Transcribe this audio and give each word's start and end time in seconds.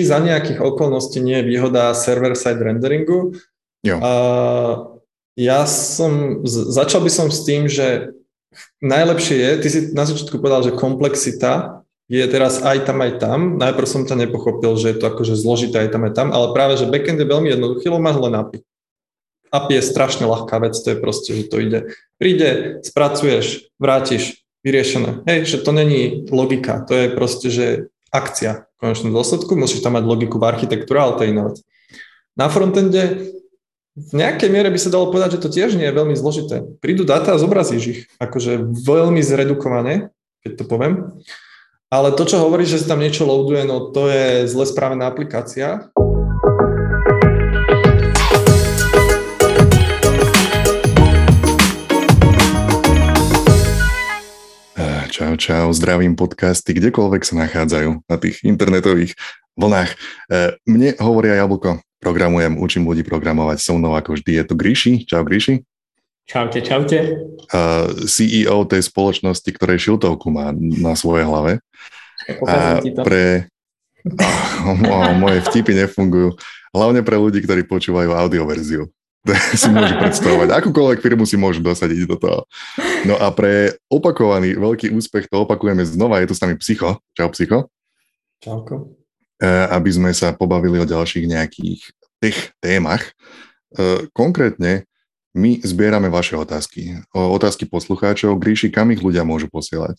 za 0.00 0.18
nejakých 0.24 0.64
okolností 0.64 1.20
nie 1.20 1.40
je 1.40 1.48
výhoda 1.52 1.92
server-side 1.92 2.60
renderingu. 2.64 3.36
Jo. 3.84 4.00
A 4.00 4.12
ja 5.36 5.64
som, 5.68 6.44
začal 6.46 7.04
by 7.04 7.10
som 7.12 7.28
s 7.28 7.44
tým, 7.44 7.68
že 7.68 8.16
najlepšie 8.80 9.36
je, 9.36 9.50
ty 9.60 9.68
si 9.68 9.80
na 9.92 10.04
začiatku 10.08 10.40
povedal, 10.40 10.64
že 10.64 10.76
komplexita 10.76 11.84
je 12.08 12.24
teraz 12.28 12.60
aj 12.60 12.84
tam, 12.84 13.00
aj 13.00 13.12
tam. 13.20 13.38
Najprv 13.56 13.88
som 13.88 14.04
ťa 14.04 14.28
nepochopil, 14.28 14.76
že 14.76 14.92
je 14.92 14.96
to 15.00 15.08
akože 15.08 15.34
zložité 15.36 15.88
aj 15.88 15.90
tam, 15.96 16.04
aj 16.04 16.12
tam, 16.12 16.28
ale 16.32 16.52
práve, 16.52 16.76
že 16.76 16.88
backend 16.88 17.20
je 17.20 17.28
veľmi 17.28 17.48
jednoduchý, 17.52 17.88
lebo 17.88 18.04
máš 18.04 18.20
len 18.20 18.36
API. 18.36 18.58
API 19.52 19.72
je 19.80 19.84
strašne 19.84 20.24
ľahká 20.24 20.56
vec, 20.60 20.76
to 20.76 20.92
je 20.92 20.98
proste, 21.00 21.30
že 21.32 21.48
to 21.48 21.60
ide. 21.60 21.92
Príde, 22.16 22.80
spracuješ, 22.84 23.72
vrátiš, 23.76 24.44
vyriešené. 24.64 25.24
Hej, 25.28 25.38
že 25.48 25.58
to 25.64 25.72
není 25.72 26.28
logika, 26.28 26.84
to 26.84 26.92
je 26.96 27.06
proste, 27.12 27.48
že 27.48 27.66
akcia 28.12 28.68
v 28.76 28.76
konečnom 28.76 29.10
dôsledku, 29.16 29.56
musíš 29.56 29.80
tam 29.80 29.96
mať 29.96 30.04
logiku 30.04 30.36
v 30.36 30.52
architektúre, 30.52 31.00
ale 31.00 31.16
to 31.16 31.22
je 31.24 31.32
iná 31.32 31.42
vec. 31.48 31.56
Na 32.36 32.46
frontende 32.52 33.32
v 33.92 34.12
nejakej 34.16 34.48
miere 34.48 34.72
by 34.72 34.80
sa 34.80 34.92
dalo 34.92 35.12
povedať, 35.12 35.36
že 35.36 35.42
to 35.44 35.52
tiež 35.52 35.76
nie 35.76 35.84
je 35.84 35.96
veľmi 35.96 36.16
zložité. 36.16 36.64
Prídu 36.80 37.04
dáta 37.04 37.36
a 37.36 37.40
zobrazíš 37.40 37.84
ich, 37.84 38.00
akože 38.16 38.72
veľmi 38.72 39.20
zredukované, 39.20 40.08
keď 40.40 40.52
to 40.60 40.64
poviem. 40.64 41.12
Ale 41.92 42.16
to, 42.16 42.24
čo 42.24 42.40
hovoríš, 42.40 42.72
že 42.72 42.80
sa 42.84 42.96
tam 42.96 43.04
niečo 43.04 43.28
loaduje, 43.28 43.68
no 43.68 43.92
to 43.92 44.08
je 44.08 44.48
zle 44.48 44.64
správená 44.64 45.12
aplikácia. 45.12 45.91
Čau, 55.22 55.38
čau, 55.38 55.70
zdravím 55.70 56.18
podcasty, 56.18 56.74
kdekoľvek 56.74 57.22
sa 57.22 57.46
nachádzajú 57.46 58.10
na 58.10 58.16
tých 58.18 58.42
internetových 58.42 59.14
vlnách. 59.54 59.94
E, 59.94 59.96
mne 60.66 60.98
hovoria 60.98 61.38
Jablko, 61.38 61.78
programujem, 62.02 62.58
učím 62.58 62.90
ľudí 62.90 63.06
programovať 63.06 63.62
so 63.62 63.78
mnou 63.78 63.94
ako 63.94 64.18
vždy. 64.18 64.42
Je 64.42 64.44
tu 64.50 64.58
Gríši. 64.58 65.06
Čau 65.06 65.22
Gríši. 65.22 65.62
Čaute, 66.26 66.58
čaute. 66.66 67.22
Uh, 67.54 68.02
CEO 68.02 68.66
tej 68.66 68.82
spoločnosti, 68.82 69.46
ktorej 69.46 69.94
šiltovku 69.94 70.26
má 70.26 70.50
na 70.58 70.98
svojej 70.98 71.22
hlave. 71.22 71.62
A 72.42 72.82
pre... 73.06 73.46
Oh, 74.90 75.14
moje 75.22 75.38
vtipy 75.46 75.86
nefungujú. 75.86 76.34
Hlavne 76.74 77.06
pre 77.06 77.14
ľudí, 77.14 77.38
ktorí 77.46 77.62
počúvajú 77.70 78.10
audioverziu. 78.10 78.90
si 79.54 79.70
môžu 79.70 79.94
predstavovať. 80.02 80.48
Akúkoľvek 80.50 80.98
firmu 80.98 81.22
si 81.22 81.38
môžu 81.38 81.62
dosadiť 81.62 82.10
do 82.10 82.16
toho. 82.18 82.40
No 83.06 83.14
a 83.14 83.30
pre 83.30 83.78
opakovaný 83.86 84.58
veľký 84.58 84.90
úspech 84.90 85.30
to 85.30 85.46
opakujeme 85.46 85.86
znova. 85.86 86.18
Je 86.18 86.30
tu 86.30 86.34
s 86.34 86.42
nami 86.42 86.58
Psycho. 86.58 86.98
Čau, 87.14 87.30
Psycho. 87.30 87.70
Čauko. 88.42 88.98
E, 89.38 89.46
aby 89.70 89.90
sme 89.94 90.10
sa 90.10 90.34
pobavili 90.34 90.82
o 90.82 90.86
ďalších 90.86 91.30
nejakých 91.30 91.80
tých 92.18 92.38
témach. 92.58 93.14
E, 93.70 94.10
konkrétne 94.10 94.90
my 95.38 95.62
zbierame 95.62 96.10
vaše 96.10 96.34
otázky. 96.34 97.06
Otázky 97.14 97.70
poslucháčov. 97.70 98.36
Gríši, 98.42 98.74
kam 98.74 98.90
ich 98.90 99.00
ľudia 99.00 99.22
môžu 99.22 99.46
posielať? 99.48 99.96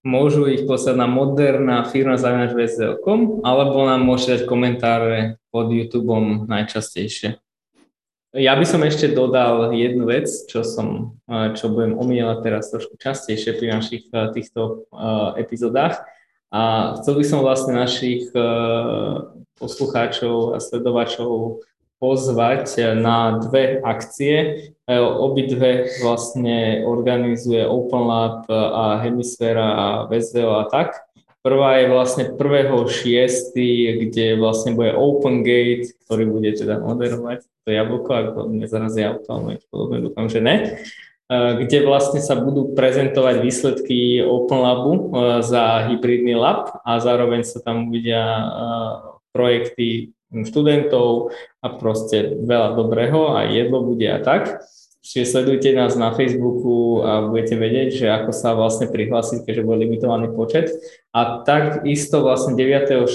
Môžu 0.00 0.48
ich 0.48 0.64
poslať 0.64 0.96
na 0.96 1.04
moderná 1.04 1.84
firma 1.84 2.16
zavinačvsl.com 2.16 3.44
alebo 3.44 3.84
nám 3.84 4.00
môžete 4.00 4.40
dať 4.40 4.42
komentáre 4.48 5.36
pod 5.52 5.68
YouTubeom 5.68 6.48
najčastejšie. 6.48 7.36
Ja 8.30 8.54
by 8.54 8.62
som 8.62 8.86
ešte 8.86 9.10
dodal 9.10 9.74
jednu 9.74 10.06
vec, 10.06 10.30
čo 10.46 10.62
som, 10.62 11.18
e, 11.26 11.50
čo 11.58 11.66
budem 11.66 11.98
omieľať 11.98 12.38
teraz 12.46 12.70
trošku 12.70 12.94
častejšie 12.94 13.58
pri 13.58 13.66
našich 13.74 14.06
týchto 14.30 14.86
epizodách 15.34 15.98
a 16.50 16.94
chcel 16.98 17.14
by 17.18 17.24
som 17.26 17.46
vlastne 17.46 17.78
našich 17.78 18.30
e, 18.34 18.42
poslucháčov 19.58 20.54
a 20.54 20.62
sledovačov 20.62 21.62
pozvať 22.02 22.94
na 22.98 23.38
dve 23.38 23.78
akcie. 23.82 24.34
E, 24.34 24.94
obidve 24.98 25.90
vlastne 26.02 26.86
organizuje 26.86 27.62
Open 27.66 28.02
Lab 28.02 28.46
a 28.50 28.98
Hemisféra 28.98 29.66
a 29.74 29.86
VSVO 30.10 30.54
a 30.54 30.64
tak. 30.66 31.02
Prvá 31.40 31.80
je 31.80 31.86
vlastne 31.88 32.24
1.6., 32.36 33.56
kde 33.56 34.26
vlastne 34.36 34.76
bude 34.76 34.92
Open 34.92 35.40
Gate, 35.40 35.96
ktorý 36.04 36.28
bude 36.28 36.52
teda 36.52 36.84
moderovať 36.84 37.48
to 37.64 37.68
jablko, 37.72 38.10
ak 38.12 38.26
to 38.36 38.40
nezarazí 38.50 39.00
auto, 39.04 39.28
ale 39.30 39.62
podobne 39.68 40.04
dúfam, 40.04 40.26
že 40.28 40.40
ne. 40.44 40.80
Eh, 41.30 41.52
kde 41.62 41.86
vlastne 41.86 42.18
sa 42.18 42.34
budú 42.34 42.74
prezentovať 42.74 43.38
výsledky 43.38 44.18
Open 44.18 44.58
Labu 44.66 44.92
eh, 44.92 44.98
za 45.46 45.86
hybridný 45.86 46.34
lab 46.34 46.82
a 46.82 46.98
zároveň 46.98 47.46
sa 47.46 47.62
tam 47.62 47.86
uvidia 47.86 48.18
eh, 48.18 48.94
projekty 49.30 50.10
študentov 50.30 51.30
a 51.62 51.66
proste 51.78 52.34
veľa 52.34 52.74
dobrého 52.74 53.38
a 53.38 53.46
jedlo 53.46 53.86
bude 53.86 54.10
a 54.10 54.18
tak. 54.18 54.66
Čiže 55.00 55.32
sledujte 55.32 55.72
nás 55.72 55.96
na 55.96 56.12
Facebooku 56.12 57.00
a 57.00 57.24
budete 57.24 57.56
vedieť, 57.56 57.88
že 58.04 58.06
ako 58.12 58.36
sa 58.36 58.52
vlastne 58.52 58.84
prihlásiť, 58.92 59.48
keďže 59.48 59.64
bude 59.64 59.88
limitovaný 59.88 60.28
počet. 60.36 60.68
A 61.16 61.40
takisto 61.40 62.20
vlastne 62.20 62.52
9.6. 62.52 63.08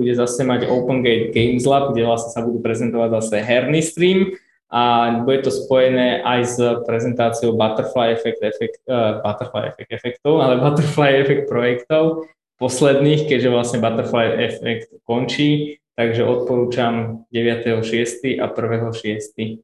bude 0.00 0.16
zase 0.16 0.48
mať 0.48 0.64
Open 0.64 1.04
Gate 1.04 1.36
Games 1.36 1.68
Lab, 1.68 1.92
kde 1.92 2.08
vlastne 2.08 2.32
sa 2.32 2.40
budú 2.40 2.64
prezentovať 2.64 3.08
zase 3.20 3.36
herný 3.44 3.84
stream, 3.84 4.32
a 4.66 5.14
bude 5.22 5.46
to 5.46 5.50
spojené 5.54 6.26
aj 6.26 6.40
s 6.42 6.58
prezentáciou 6.90 7.54
Butterfly 7.54 8.18
Effect, 8.18 8.42
effect 8.42 8.82
uh, 8.90 9.22
Butterfly 9.22 9.70
Effect 9.70 9.90
efektov, 9.94 10.42
ale 10.42 10.58
Butterfly 10.64 11.22
Effect 11.22 11.46
projektov 11.46 12.26
posledných, 12.58 13.30
keďže 13.30 13.52
vlastne 13.52 13.78
Butterfly 13.78 14.26
Effect 14.50 14.90
končí, 15.06 15.78
takže 15.94 16.26
odporúčam 16.26 17.24
9.6. 17.30 18.42
a 18.42 18.46
1.6. 18.50 19.62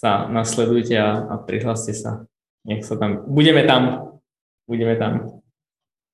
sa 0.00 0.24
nasledujte 0.32 0.96
a, 0.96 1.28
a 1.28 1.34
prihláste 1.36 1.92
sa. 1.92 2.24
Nech 2.64 2.88
sa 2.88 2.96
tam, 2.96 3.28
budeme 3.28 3.68
tam, 3.68 4.16
budeme 4.64 4.96
tam. 4.96 5.44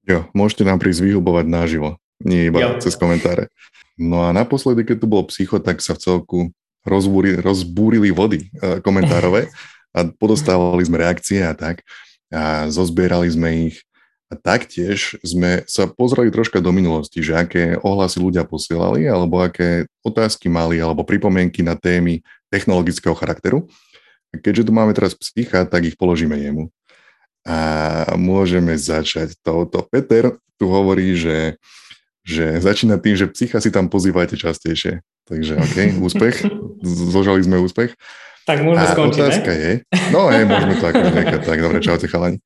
Jo, 0.02 0.26
môžete 0.34 0.66
nám 0.66 0.82
prísť 0.82 1.06
vyhubovať 1.06 1.47
naživo, 1.47 1.98
nie 2.22 2.50
iba 2.50 2.58
jo. 2.58 2.70
cez 2.82 2.98
komentáre. 2.98 3.47
No 3.94 4.26
a 4.26 4.34
naposledy, 4.34 4.82
keď 4.82 4.97
tu 5.02 5.06
bol 5.06 5.22
psycho, 5.30 5.62
tak 5.62 5.78
sa 5.78 5.94
v 5.94 6.02
celku 6.02 6.38
rozbúrili, 6.82 7.38
rozbúrili 7.38 8.10
vody 8.10 8.50
e, 8.58 8.78
komentárové 8.82 9.50
a 9.97 10.06
podostávali 10.06 10.82
sme 10.86 11.03
reakcie 11.03 11.42
a 11.42 11.54
tak. 11.54 11.82
A 12.30 12.66
zozbierali 12.70 13.30
sme 13.30 13.70
ich 13.70 13.86
a 14.26 14.34
taktiež 14.34 15.14
sme 15.22 15.62
sa 15.70 15.86
pozreli 15.86 16.34
troška 16.34 16.58
do 16.58 16.74
minulosti, 16.74 17.22
že 17.22 17.38
aké 17.38 17.78
ohlasy 17.78 18.18
ľudia 18.18 18.42
posielali, 18.42 19.06
alebo 19.06 19.38
aké 19.38 19.86
otázky 20.03 20.50
mali, 20.50 20.82
alebo 20.82 21.06
pripomienky 21.06 21.62
na 21.62 21.78
témy 21.78 22.26
technologického 22.51 23.15
charakteru. 23.15 23.67
A 24.34 24.43
keďže 24.43 24.69
tu 24.69 24.73
máme 24.75 24.93
teraz 24.93 25.15
psycha, 25.15 25.65
tak 25.65 25.87
ich 25.87 25.97
položíme 25.97 26.34
jemu. 26.37 26.71
A 27.47 27.59
môžeme 28.19 28.75
začať 28.75 29.39
touto. 29.41 29.87
Peter 29.87 30.34
tu 30.59 30.67
hovorí, 30.67 31.15
že, 31.15 31.61
že 32.27 32.59
začína 32.59 32.99
tým, 32.99 33.15
že 33.15 33.31
psycha 33.31 33.62
si 33.62 33.71
tam 33.71 33.87
pozývajte 33.87 34.34
častejšie. 34.34 35.05
Takže 35.31 35.53
OK, 35.59 35.79
úspech. 36.07 36.37
Zložali 36.83 37.43
sme 37.47 37.62
úspech. 37.62 37.95
Tak 38.47 38.63
môžeme 38.63 38.87
skončiť, 38.87 39.21
otázka 39.27 39.51
ne? 39.51 39.59
je, 39.59 39.71
no 40.15 40.31
hej, 40.31 40.47
môžeme 40.47 40.78
to 40.78 40.87
ako 40.87 41.03
nechať, 41.03 41.41
tak 41.43 41.59
dobre, 41.59 41.83
čaute 41.83 42.07
chalani. 42.07 42.39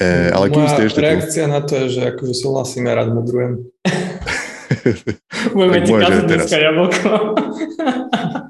E, 0.00 0.32
ale 0.32 0.48
kým 0.48 0.64
ste 0.72 0.88
ešte 0.88 1.04
reakcia 1.04 1.44
tu... 1.44 1.52
na 1.52 1.60
to 1.60 1.72
je, 1.84 1.86
že 1.92 2.00
akože 2.16 2.32
súhlasíme, 2.32 2.88
rád 2.88 3.12
modrujem. 3.12 3.68
Budeme 5.56 5.78
ti 5.84 5.92
kazať 5.92 6.24
dneska 6.32 6.56
jablko. 6.56 7.10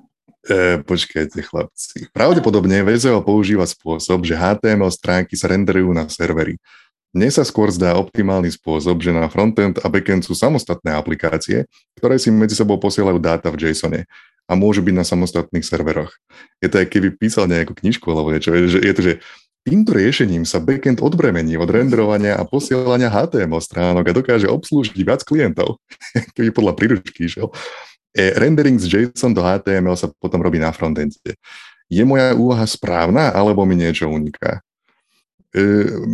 e, 0.49 0.81
počkajte, 0.85 1.41
chlapci. 1.45 2.09
Pravdepodobne 2.13 2.85
VZO 2.85 3.21
používa 3.25 3.65
spôsob, 3.65 4.25
že 4.29 4.39
HTML 4.39 4.93
stránky 4.93 5.35
sa 5.35 5.51
renderujú 5.53 5.91
na 5.93 6.07
servery. 6.09 6.61
Mne 7.15 7.31
sa 7.31 7.47
skôr 7.47 7.71
zdá 7.71 7.95
optimálny 7.95 8.51
spôsob, 8.51 8.99
že 8.99 9.15
na 9.15 9.31
frontend 9.31 9.79
a 9.79 9.87
backend 9.87 10.27
sú 10.27 10.35
samostatné 10.35 10.99
aplikácie, 10.99 11.71
ktoré 11.95 12.19
si 12.19 12.35
medzi 12.35 12.59
sebou 12.59 12.75
posielajú 12.75 13.23
dáta 13.23 13.55
v 13.55 13.71
JSONe 13.71 14.03
a 14.45 14.53
môžu 14.59 14.83
byť 14.83 14.95
na 14.99 15.07
samostatných 15.07 15.63
serveroch. 15.63 16.11
Je 16.59 16.67
to, 16.67 16.83
keby 16.83 17.15
písal 17.15 17.47
nejakú 17.47 17.73
knižku 17.79 18.05
alebo 18.11 18.35
niečo. 18.35 18.53
Je, 18.53 18.83
je 18.83 18.95
to, 18.99 19.03
že 19.03 19.13
týmto 19.65 19.97
riešením 19.97 20.45
sa 20.45 20.61
backend 20.61 21.01
odbremení 21.01 21.57
od 21.57 21.71
renderovania 21.71 22.37
a 22.37 22.45
posielania 22.45 23.09
HTML 23.09 23.63
stránok 23.63 24.05
a 24.11 24.17
dokáže 24.19 24.51
obslúžiť 24.51 24.99
viac 25.01 25.23
klientov, 25.25 25.81
keby 26.37 26.53
podľa 26.53 26.73
príručky 26.77 27.31
išiel. 27.31 27.49
E, 28.15 28.31
rendering 28.39 28.79
z 28.79 29.11
JSON 29.11 29.35
do 29.35 29.43
HTML 29.43 29.99
sa 29.99 30.07
potom 30.23 30.39
robí 30.39 30.63
na 30.63 30.71
frontende. 30.71 31.19
Je 31.91 32.03
moja 32.07 32.33
úvaha 32.33 32.65
správna, 32.65 33.35
alebo 33.35 33.67
mi 33.67 33.75
niečo 33.75 34.07
uniká? 34.07 34.63
E, 35.51 35.63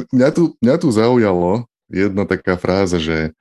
mňa, 0.09 0.29
tu, 0.33 0.57
mňa 0.65 0.77
tu 0.81 0.89
zaujalo 0.89 1.69
jedna 1.93 2.25
taká 2.25 2.57
fráza, 2.57 2.97
že 2.97 3.37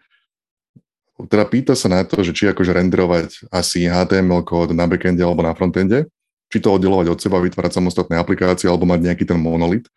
teda 1.27 1.43
pýta 1.47 1.73
sa 1.75 1.91
na 1.91 2.03
to, 2.07 2.23
že 2.23 2.31
či 2.31 2.47
akože 2.47 2.71
renderovať 2.71 3.51
asi 3.51 3.87
HTML 3.87 4.43
kód 4.47 4.71
na 4.71 4.87
backende 4.87 5.19
alebo 5.19 5.43
na 5.43 5.51
frontende, 5.51 6.07
či 6.47 6.63
to 6.63 6.71
oddelovať 6.71 7.07
od 7.11 7.19
seba, 7.19 7.43
vytvárať 7.43 7.75
samostatné 7.75 8.15
aplikácie 8.15 8.71
alebo 8.71 8.87
mať 8.87 9.03
nejaký 9.03 9.23
ten 9.27 9.35
monolit. 9.35 9.87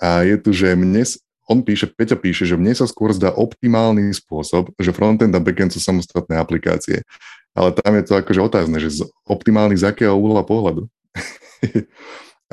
A 0.00 0.24
je 0.24 0.40
tu, 0.40 0.56
že 0.56 0.72
mne 0.72 1.04
on 1.48 1.64
píše, 1.64 1.88
Peťo 1.88 2.20
píše, 2.20 2.44
že 2.44 2.60
mne 2.60 2.76
sa 2.76 2.84
skôr 2.84 3.08
zdá 3.16 3.32
optimálny 3.32 4.12
spôsob, 4.12 4.68
že 4.76 4.92
frontend 4.92 5.32
a 5.32 5.40
backend 5.40 5.72
sú 5.72 5.80
samostatné 5.80 6.36
aplikácie. 6.36 7.04
Ale 7.58 7.74
tam 7.74 7.92
je 7.98 8.04
to 8.06 8.14
akože 8.14 8.38
otázne, 8.38 8.78
že 8.78 9.02
optimálny 9.26 9.74
z 9.74 9.90
akého 9.90 10.14
uhla 10.14 10.46
pohľadu. 10.46 10.86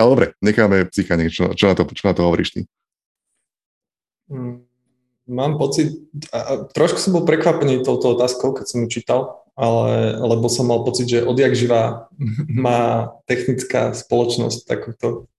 Ale 0.02 0.08
dobre, 0.10 0.28
necháme 0.42 0.90
psycha, 0.90 1.14
čo, 1.30 1.54
čo, 1.54 1.66
na 1.70 1.76
to, 1.78 1.86
čo 1.94 2.04
na 2.10 2.14
to 2.18 2.26
hovoríš 2.26 2.50
ty? 2.58 2.62
Mm, 4.34 4.66
mám 5.30 5.62
pocit, 5.62 5.94
a, 6.34 6.66
trošku 6.74 6.98
som 6.98 7.14
bol 7.14 7.24
prekvapený 7.24 7.86
touto 7.86 8.18
otázkou, 8.18 8.58
keď 8.58 8.66
som 8.66 8.82
ju 8.84 8.88
čítal, 8.90 9.46
ale, 9.54 10.18
lebo 10.20 10.50
som 10.50 10.66
mal 10.68 10.82
pocit, 10.82 11.06
že 11.06 11.24
odjak 11.24 11.54
živá 11.54 12.10
má 12.66 13.14
technická 13.30 13.94
spoločnosť 13.94 14.66
takúto 14.66 15.30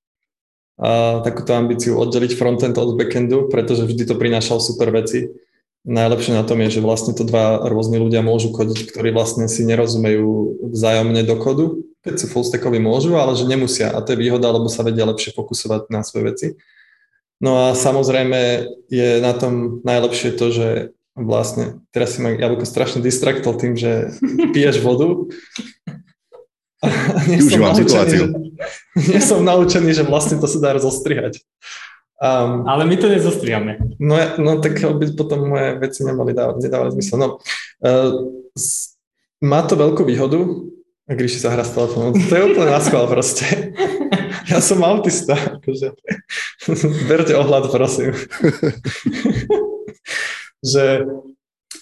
a 0.77 1.25
takúto 1.25 1.57
ambíciu 1.57 1.97
oddeliť 1.97 2.37
frontend 2.37 2.77
od 2.77 3.01
backendu, 3.01 3.49
pretože 3.49 3.89
vždy 3.89 4.13
to 4.13 4.21
prinášal 4.21 4.61
super 4.61 4.93
veci. 4.93 5.33
Najlepšie 5.87 6.35
na 6.35 6.43
tom 6.43 6.59
je, 6.67 6.79
že 6.79 6.85
vlastne 6.85 7.15
to 7.15 7.23
dva 7.23 7.63
rôzni 7.71 8.03
ľudia 8.03 8.19
môžu 8.19 8.51
kodiť, 8.51 8.91
ktorí 8.91 9.15
vlastne 9.15 9.47
si 9.47 9.63
nerozumejú 9.63 10.59
vzájomne 10.75 11.23
do 11.23 11.37
kodu, 11.39 11.67
keď 12.03 12.15
sú 12.19 12.27
fullstackoví 12.27 12.83
môžu, 12.83 13.15
ale 13.15 13.39
že 13.39 13.47
nemusia 13.47 13.95
a 13.95 14.03
to 14.03 14.15
je 14.15 14.21
výhoda, 14.21 14.51
lebo 14.51 14.67
sa 14.67 14.83
vedia 14.83 15.07
lepšie 15.07 15.31
fokusovať 15.39 15.87
na 15.95 16.03
svoje 16.03 16.25
veci. 16.27 16.49
No 17.39 17.71
a 17.71 17.79
samozrejme 17.79 18.67
je 18.91 19.23
na 19.23 19.31
tom 19.31 19.79
najlepšie 19.87 20.35
to, 20.35 20.51
že 20.51 20.69
vlastne, 21.15 21.81
teraz 21.95 22.19
si 22.19 22.21
ma 22.21 22.35
Jablko 22.35 22.67
strašne 22.67 22.99
distraktol 22.99 23.55
tým, 23.55 23.79
že 23.79 24.11
piješ 24.55 24.83
vodu 24.83 25.31
nie 27.27 27.41
som 27.41 27.61
naučený, 27.61 28.11
Že, 28.11 28.27
nie 29.09 29.21
som 29.21 29.41
naučený, 29.41 29.91
že 29.97 30.05
vlastne 30.05 30.37
to 30.37 30.47
sa 30.47 30.59
dá 30.61 30.77
zostrihať. 30.77 31.41
Um, 32.17 32.65
Ale 32.65 32.89
my 32.89 32.97
to 32.97 33.09
nezostrihame. 33.13 33.77
No, 34.01 34.17
no 34.41 34.57
tak 34.65 34.81
by 34.81 35.07
potom 35.13 35.53
moje 35.53 35.77
veci 35.77 36.01
nemali 36.01 36.33
dávať, 36.33 36.65
nedávať 36.65 36.91
zmysel. 36.97 37.17
No, 37.21 37.29
uh, 37.85 38.11
má 39.45 39.61
to 39.69 39.77
veľkú 39.77 40.01
výhodu, 40.09 40.41
ak 41.07 41.21
Ríši 41.21 41.45
sa 41.45 41.53
hrá 41.53 41.61
s 41.61 41.77
telefónom. 41.77 42.17
To 42.17 42.33
je 42.33 42.47
úplne 42.49 42.73
na 42.73 42.81
schvál 42.81 43.07
proste. 43.07 43.45
Ja 44.47 44.63
som 44.63 44.79
autista. 44.87 45.35
Akože. 45.35 45.91
Berte 47.11 47.35
ohľad, 47.35 47.67
prosím. 47.67 48.15
že 50.71 51.03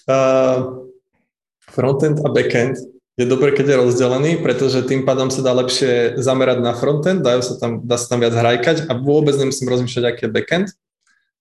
uh, 0.08 0.58
frontend 1.68 2.24
a 2.24 2.28
backend 2.32 2.80
je 3.14 3.24
dobré, 3.30 3.54
keď 3.54 3.66
je 3.70 3.80
rozdelený, 3.80 4.32
pretože 4.42 4.82
tým 4.82 5.06
pádom 5.06 5.30
sa 5.30 5.38
dá 5.38 5.54
lepšie 5.54 6.18
zamerať 6.18 6.58
na 6.58 6.74
frontend, 6.74 7.22
dajú 7.22 7.46
sa 7.46 7.54
tam, 7.62 7.78
dá 7.86 7.94
sa 7.94 8.10
tam 8.10 8.18
viac 8.18 8.34
hrajkať 8.34 8.90
a 8.90 8.92
vôbec 8.98 9.38
nemusím 9.38 9.70
rozmýšľať, 9.70 10.04
aký 10.04 10.22
je 10.26 10.34
backend. 10.34 10.68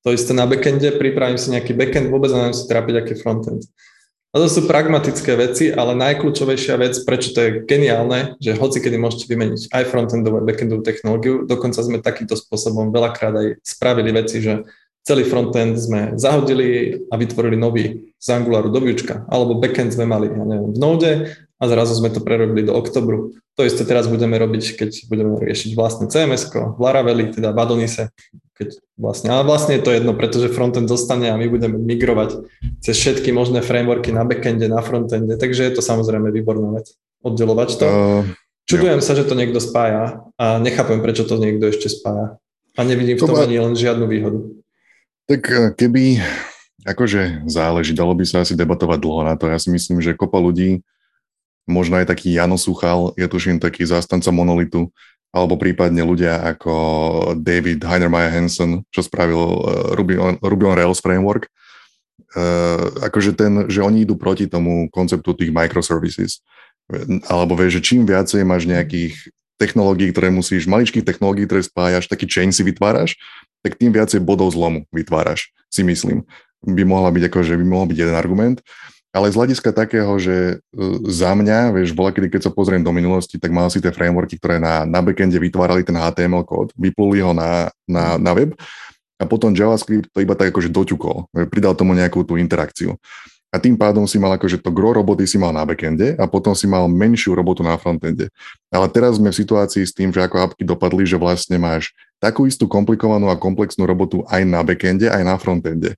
To 0.05 0.13
isté 0.13 0.37
na 0.37 0.45
backende, 0.45 0.93
pripravím 0.93 1.41
si 1.41 1.49
nejaký 1.49 1.73
backend, 1.73 2.13
vôbec 2.13 2.29
nemusím 2.29 2.69
trápiť, 2.69 2.95
aký 3.01 3.11
je 3.17 3.21
frontend. 3.25 3.61
A 4.33 4.41
to 4.41 4.49
sú 4.49 4.65
pragmatické 4.65 5.37
veci, 5.37 5.69
ale 5.69 5.93
najkľúčovejšia 5.93 6.77
vec, 6.81 6.97
prečo 7.05 7.37
to 7.37 7.39
je 7.41 7.49
geniálne, 7.69 8.33
že 8.41 8.57
hoci 8.57 8.81
kedy 8.81 8.97
môžete 8.97 9.29
vymeniť 9.29 9.69
aj 9.69 9.83
frontendovú 9.93 10.41
a 10.41 10.45
backendovú 10.45 10.81
technológiu, 10.81 11.45
dokonca 11.45 11.81
sme 11.85 12.01
takýmto 12.01 12.33
spôsobom 12.33 12.89
veľakrát 12.89 13.33
aj 13.33 13.47
spravili 13.61 14.09
veci, 14.09 14.41
že 14.41 14.65
celý 15.03 15.27
frontend 15.27 15.75
sme 15.75 16.15
zahodili 16.15 16.99
a 17.11 17.19
vytvorili 17.19 17.59
nový 17.59 18.15
z 18.17 18.27
Angularu 18.31 18.71
do 18.71 18.79
Vuečka, 18.79 19.27
alebo 19.27 19.59
backend 19.59 19.91
sme 19.91 20.07
mali, 20.07 20.31
ja 20.31 20.43
neviem, 20.47 20.71
v 20.71 20.79
Node 20.79 21.11
a 21.59 21.63
zrazu 21.67 21.99
sme 21.99 22.07
to 22.11 22.23
prerobili 22.23 22.63
do 22.63 22.75
oktobru. 22.75 23.35
To 23.59 23.61
isté 23.67 23.83
teraz 23.85 24.07
budeme 24.07 24.39
robiť, 24.39 24.79
keď 24.79 24.89
budeme 25.11 25.37
riešiť 25.43 25.75
vlastné 25.75 26.09
CMS, 26.09 26.49
v 26.49 26.79
Laraveli, 26.79 27.35
teda 27.35 27.51
v 27.51 27.59
Adonise, 27.59 28.09
keď 28.55 28.79
vlastne, 28.95 29.29
ale 29.29 29.43
vlastne 29.43 29.77
je 29.77 29.83
to 29.83 29.91
jedno, 29.91 30.15
pretože 30.15 30.49
frontend 30.49 30.87
zostane 30.87 31.29
a 31.29 31.37
my 31.37 31.45
budeme 31.51 31.77
migrovať 31.77 32.47
cez 32.79 32.95
všetky 32.97 33.35
možné 33.35 33.59
frameworky 33.61 34.09
na 34.15 34.23
backende, 34.23 34.71
na 34.71 34.79
frontende, 34.79 35.35
takže 35.35 35.67
je 35.67 35.73
to 35.77 35.81
samozrejme 35.83 36.31
výborná 36.31 36.79
vec, 36.79 36.95
oddelovať 37.21 37.69
to. 37.77 37.85
Uh, 37.85 38.23
Čudujem 38.63 39.03
jo. 39.03 39.05
sa, 39.05 39.13
že 39.19 39.27
to 39.27 39.35
niekto 39.35 39.59
spája 39.59 40.23
a 40.39 40.57
nechápem, 40.63 41.03
prečo 41.03 41.27
to 41.27 41.35
niekto 41.35 41.69
ešte 41.69 41.91
spája. 41.91 42.39
A 42.73 42.81
nevidím 42.81 43.19
v 43.19 43.27
tom 43.27 43.37
ani 43.37 43.61
len 43.61 43.77
žiadnu 43.77 44.09
výhodu. 44.09 44.62
Tak 45.27 45.41
eh, 45.47 45.71
keby, 45.71 46.19
akože 46.83 47.47
záleží, 47.47 47.95
dalo 47.95 48.11
by 48.11 48.25
sa 48.27 48.43
asi 48.43 48.59
debatovať 48.59 48.99
dlho 48.99 49.21
na 49.23 49.35
to. 49.39 49.47
Ja 49.47 49.55
si 49.55 49.71
myslím, 49.71 50.03
že 50.03 50.17
kopa 50.17 50.39
ľudí 50.39 50.83
možno 51.63 51.95
aj 51.95 52.11
taký 52.11 52.35
Jano 52.35 52.59
Suchal, 52.59 53.15
je 53.15 53.23
tuším 53.23 53.63
taký 53.63 53.87
zástanca 53.87 54.35
monolitu, 54.35 54.91
alebo 55.31 55.55
prípadne 55.55 56.03
ľudia 56.03 56.43
ako 56.43 56.75
David 57.39 57.81
Heinermeyer 57.81 58.29
Hansen, 58.29 58.83
čo 58.91 59.01
spravil 59.01 59.39
uh, 59.39 59.95
Ruby, 59.95 60.19
on, 60.19 60.35
Ruby 60.43 60.67
on 60.67 60.75
Rails 60.75 60.99
framework, 60.99 61.47
uh, 62.35 63.01
akože 63.01 63.33
ten, 63.33 63.65
že 63.71 63.79
oni 63.79 64.03
idú 64.03 64.19
proti 64.19 64.45
tomu 64.45 64.91
konceptu 64.91 65.33
tých 65.33 65.55
microservices. 65.55 66.43
Alebo 67.31 67.55
vieš, 67.55 67.79
že 67.79 67.95
čím 67.95 68.03
viacej 68.03 68.43
máš 68.43 68.67
nejakých 68.67 69.15
technológií, 69.57 70.09
ktoré 70.11 70.33
musíš, 70.33 70.65
maličkých 70.65 71.05
technológií, 71.05 71.45
ktoré 71.45 71.61
spájaš, 71.63 72.09
taký 72.09 72.25
chain 72.29 72.49
si 72.49 72.65
vytváraš, 72.65 73.15
tak 73.63 73.79
tým 73.79 73.95
viacej 73.95 74.19
bodov 74.19 74.51
zlomu 74.51 74.83
vytváraš, 74.91 75.53
si 75.71 75.81
myslím. 75.87 76.27
By 76.63 76.83
mohla 76.83 77.11
byť 77.11 77.31
akože, 77.31 77.53
by 77.59 77.65
mohol 77.65 77.87
byť 77.91 77.97
jeden 77.97 78.15
argument. 78.15 78.59
Ale 79.13 79.29
z 79.29 79.37
hľadiska 79.37 79.77
takého, 79.77 80.09
že 80.17 80.57
e, 80.57 80.81
za 81.05 81.37
mňa, 81.37 81.69
vieš, 81.77 81.93
bola 81.93 82.09
kedy, 82.09 82.33
keď 82.33 82.49
sa 82.49 82.51
pozriem 82.51 82.81
do 82.81 82.89
minulosti, 82.89 83.37
tak 83.37 83.53
mal 83.53 83.69
si 83.69 83.77
tie 83.77 83.93
frameworky, 83.93 84.41
ktoré 84.41 84.57
na, 84.57 84.89
na 84.89 85.05
backende 85.05 85.37
vytvárali 85.37 85.85
ten 85.85 85.93
HTML 85.93 86.41
kód, 86.41 86.73
vypluli 86.73 87.21
ho 87.21 87.29
na, 87.29 87.69
na, 87.85 88.17
na 88.17 88.31
web 88.33 88.57
a 89.21 89.29
potom 89.29 89.53
JavaScript 89.53 90.09
to 90.09 90.19
iba 90.19 90.33
tak 90.33 90.49
akože 90.49 90.73
doťukol, 90.73 91.29
pridal 91.53 91.77
tomu 91.77 91.93
nejakú 91.93 92.25
tú 92.25 92.41
interakciu. 92.41 92.97
A 93.53 93.61
tým 93.61 93.77
pádom 93.77 94.09
si 94.09 94.17
mal 94.17 94.33
akože 94.33 94.57
to 94.57 94.73
gro 94.73 94.97
roboty 94.97 95.29
si 95.29 95.37
mal 95.37 95.53
na 95.53 95.61
backende 95.61 96.17
a 96.17 96.25
potom 96.25 96.57
si 96.57 96.65
mal 96.65 96.89
menšiu 96.89 97.37
robotu 97.37 97.61
na 97.61 97.77
frontende. 97.77 98.33
Ale 98.73 98.89
teraz 98.89 99.21
sme 99.21 99.29
v 99.29 99.37
situácii 99.45 99.85
s 99.85 99.93
tým, 99.93 100.09
že 100.09 100.25
ako 100.25 100.41
apky 100.41 100.65
dopadli, 100.65 101.05
že 101.05 101.21
vlastne 101.21 101.61
máš 101.61 101.93
takú 102.17 102.49
istú 102.49 102.65
komplikovanú 102.65 103.29
a 103.29 103.37
komplexnú 103.37 103.85
robotu 103.85 104.25
aj 104.25 104.41
na 104.41 104.65
backende, 104.65 105.05
aj 105.05 105.21
na 105.21 105.37
frontende. 105.37 105.93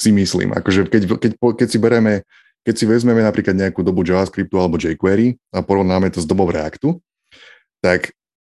Si 0.00 0.08
myslím. 0.08 0.56
Akože 0.56 0.88
keď, 0.88 1.20
keď, 1.20 1.32
keď 1.36 1.68
si 1.68 1.76
bereme 1.76 2.24
keď 2.66 2.74
si 2.74 2.82
vezmeme 2.82 3.22
napríklad 3.22 3.54
nejakú 3.54 3.86
dobu 3.86 4.02
JavaScriptu 4.02 4.58
alebo 4.58 4.74
jQuery 4.74 5.38
a 5.54 5.62
porovnáme 5.62 6.10
to 6.10 6.18
s 6.18 6.26
dobou 6.26 6.50
Reactu, 6.50 6.98
tak 7.78 8.10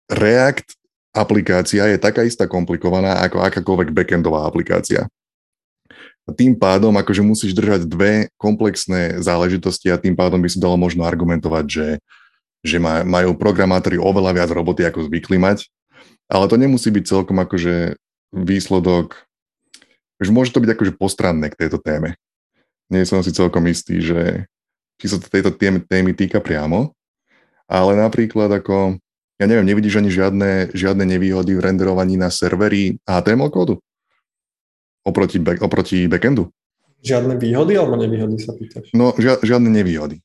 React 0.10 0.66
aplikácia 1.14 1.86
je 1.86 2.02
taká 2.02 2.26
istá 2.26 2.50
komplikovaná 2.50 3.22
ako 3.22 3.46
akákoľvek 3.46 3.94
backendová 3.94 4.50
aplikácia. 4.50 5.06
A 6.30 6.34
tým 6.38 6.54
pádom 6.54 6.94
akože 6.94 7.26
musíš 7.26 7.58
držať 7.58 7.90
dve 7.90 8.30
komplexné 8.38 9.18
záležitosti 9.18 9.90
a 9.90 9.98
tým 9.98 10.14
pádom 10.14 10.38
by 10.38 10.46
si 10.46 10.62
dalo 10.62 10.78
možno 10.78 11.02
argumentovať, 11.02 11.66
že, 11.66 11.88
že 12.62 12.78
majú 12.82 13.34
programátori 13.34 13.98
oveľa 13.98 14.38
viac 14.38 14.50
roboty, 14.54 14.86
ako 14.86 15.10
zvykli 15.10 15.42
mať, 15.42 15.66
ale 16.30 16.46
to 16.46 16.62
nemusí 16.62 16.94
byť 16.94 17.04
celkom 17.10 17.42
akože 17.42 17.98
výsledok, 18.30 19.26
že 20.22 20.30
môže 20.30 20.54
to 20.54 20.62
byť 20.62 20.70
akože 20.78 20.94
postranné 21.02 21.50
k 21.50 21.66
tejto 21.66 21.82
téme. 21.82 22.14
Nie 22.94 23.10
som 23.10 23.26
si 23.26 23.34
celkom 23.34 23.66
istý, 23.66 23.98
že 23.98 24.46
či 25.02 25.10
sa 25.10 25.18
to 25.18 25.26
tejto 25.26 25.50
témy 25.58 26.14
týka 26.14 26.38
priamo, 26.46 26.94
ale 27.66 27.98
napríklad 27.98 28.54
ako, 28.54 29.02
ja 29.42 29.46
neviem, 29.50 29.66
nevidíš 29.66 29.98
ani 29.98 30.14
žiadne, 30.14 30.78
žiadne 30.78 31.10
nevýhody 31.10 31.58
v 31.58 31.64
renderovaní 31.74 32.22
na 32.22 32.30
serveri 32.30 33.02
HTML 33.10 33.50
kódu 33.50 33.82
oproti, 35.10 35.42
back, 35.42 35.60
oproti 35.66 36.06
backendu? 36.06 36.54
Žiadne 37.02 37.42
výhody 37.42 37.74
alebo 37.80 37.98
nevýhody 37.98 38.38
sa 38.38 38.54
pýtaš? 38.54 38.94
No, 38.94 39.16
žia, 39.18 39.42
žiadne 39.42 39.74
nevýhody. 39.74 40.22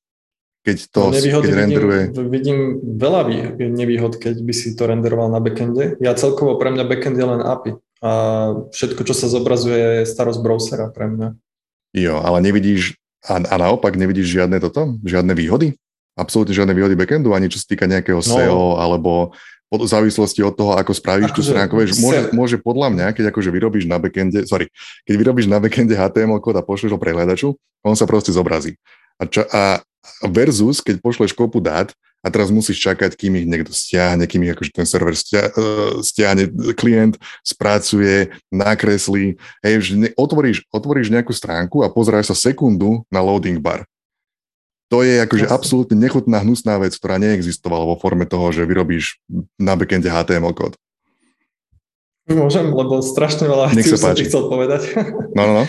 Keď 0.64 0.76
to 0.91 1.00
no, 1.00 1.12
nevýhody 1.12 1.47
keď 1.49 1.57
renderuje... 1.61 2.00
Vidím, 2.09 2.29
vidím 2.33 2.59
veľa 2.97 3.21
nevýhod, 3.57 4.17
keď 4.17 4.37
by 4.41 4.53
si 4.57 4.73
to 4.73 4.88
renderoval 4.88 5.29
na 5.29 5.41
backende. 5.41 6.00
Ja 6.00 6.17
celkovo 6.17 6.57
pre 6.57 6.73
mňa 6.73 6.85
backend 6.88 7.21
je 7.21 7.26
len 7.26 7.41
API. 7.45 7.73
A 8.05 8.11
všetko, 8.73 9.05
čo 9.05 9.14
sa 9.17 9.29
zobrazuje, 9.29 10.05
je 10.05 10.09
starosť 10.09 10.41
browsera 10.41 10.88
pre 10.93 11.09
mňa. 11.09 11.29
Jo, 11.95 12.21
ale 12.21 12.41
nevidíš, 12.45 12.97
a, 13.25 13.41
a 13.41 13.55
naopak 13.61 13.95
nevidíš 13.97 14.35
žiadne 14.41 14.61
toto, 14.61 14.97
žiadne 15.05 15.37
výhody? 15.37 15.76
Absolútne 16.17 16.57
žiadne 16.57 16.75
výhody 16.75 16.97
backendu, 16.97 17.33
ani 17.33 17.49
čo 17.53 17.61
sa 17.61 17.67
týka 17.71 17.85
nejakého 17.88 18.21
no. 18.21 18.25
SEO, 18.25 18.62
alebo 18.81 19.37
pod, 19.75 19.83
v 19.83 19.90
závislosti 19.90 20.38
od 20.47 20.54
toho, 20.54 20.78
ako 20.78 20.95
spravíš 20.95 21.35
tú 21.35 21.43
stránku. 21.43 21.75
Vieš, 21.75 21.99
môže, 21.99 22.21
môže 22.31 22.57
podľa 22.62 22.95
mňa, 22.95 23.07
keď 23.11 23.35
akože 23.35 23.50
vyrobíš 23.50 23.90
na 23.90 23.99
backende, 23.99 24.47
sorry, 24.47 24.71
keď 25.02 25.14
vyrobíš 25.19 25.50
na 25.50 25.59
backende 25.59 25.99
HTML 25.99 26.38
kód 26.38 26.54
a 26.54 26.62
pošleš 26.62 26.95
ho 26.95 27.00
prehľadaču, 27.02 27.59
on 27.83 27.99
sa 27.99 28.07
proste 28.07 28.31
zobrazí. 28.31 28.78
A, 29.19 29.26
čo, 29.26 29.43
a 29.50 29.83
versus, 30.31 30.78
keď 30.78 31.02
pošleš 31.02 31.35
kopu 31.35 31.59
dát 31.59 31.90
a 32.23 32.31
teraz 32.31 32.54
musíš 32.54 32.81
čakať, 32.81 33.19
kým 33.19 33.35
ich 33.43 33.47
niekto 33.50 33.75
stiahne, 33.75 34.25
kým 34.31 34.47
ich 34.47 34.54
akože 34.54 34.71
ten 34.73 34.87
server 34.87 35.12
e, 35.12 35.21
stiahne, 36.00 36.49
klient 36.73 37.19
spracuje, 37.43 38.31
nakreslí. 38.49 39.37
Hej, 39.61 39.75
že 39.83 39.93
otvoríš, 40.16 40.64
otvoríš 40.71 41.11
nejakú 41.11 41.35
stránku 41.35 41.83
a 41.83 41.90
pozeráš 41.90 42.33
sa 42.33 42.49
sekundu 42.49 43.02
na 43.11 43.21
loading 43.21 43.59
bar. 43.59 43.85
To 44.93 45.00
je 45.00 45.25
akože 45.25 45.49
absolútne 45.49 45.97
nechutná, 45.97 46.45
hnusná 46.45 46.76
vec, 46.76 46.93
ktorá 46.95 47.17
neexistovala 47.17 47.88
vo 47.88 47.97
forme 47.97 48.29
toho, 48.29 48.53
že 48.53 48.69
vyrobíš 48.69 49.19
na 49.57 49.75
backende 49.75 50.12
HTML 50.12 50.53
kód. 50.53 50.76
Môžem, 52.25 52.73
lebo 52.73 53.05
strašne 53.05 53.45
veľa 53.49 53.73
vecí 53.73 53.97
som 53.97 54.17
ti 54.17 54.25
chcel 54.29 54.49
povedať. 54.49 54.97
No, 55.37 55.45
no, 55.45 55.53
no. 55.61 55.64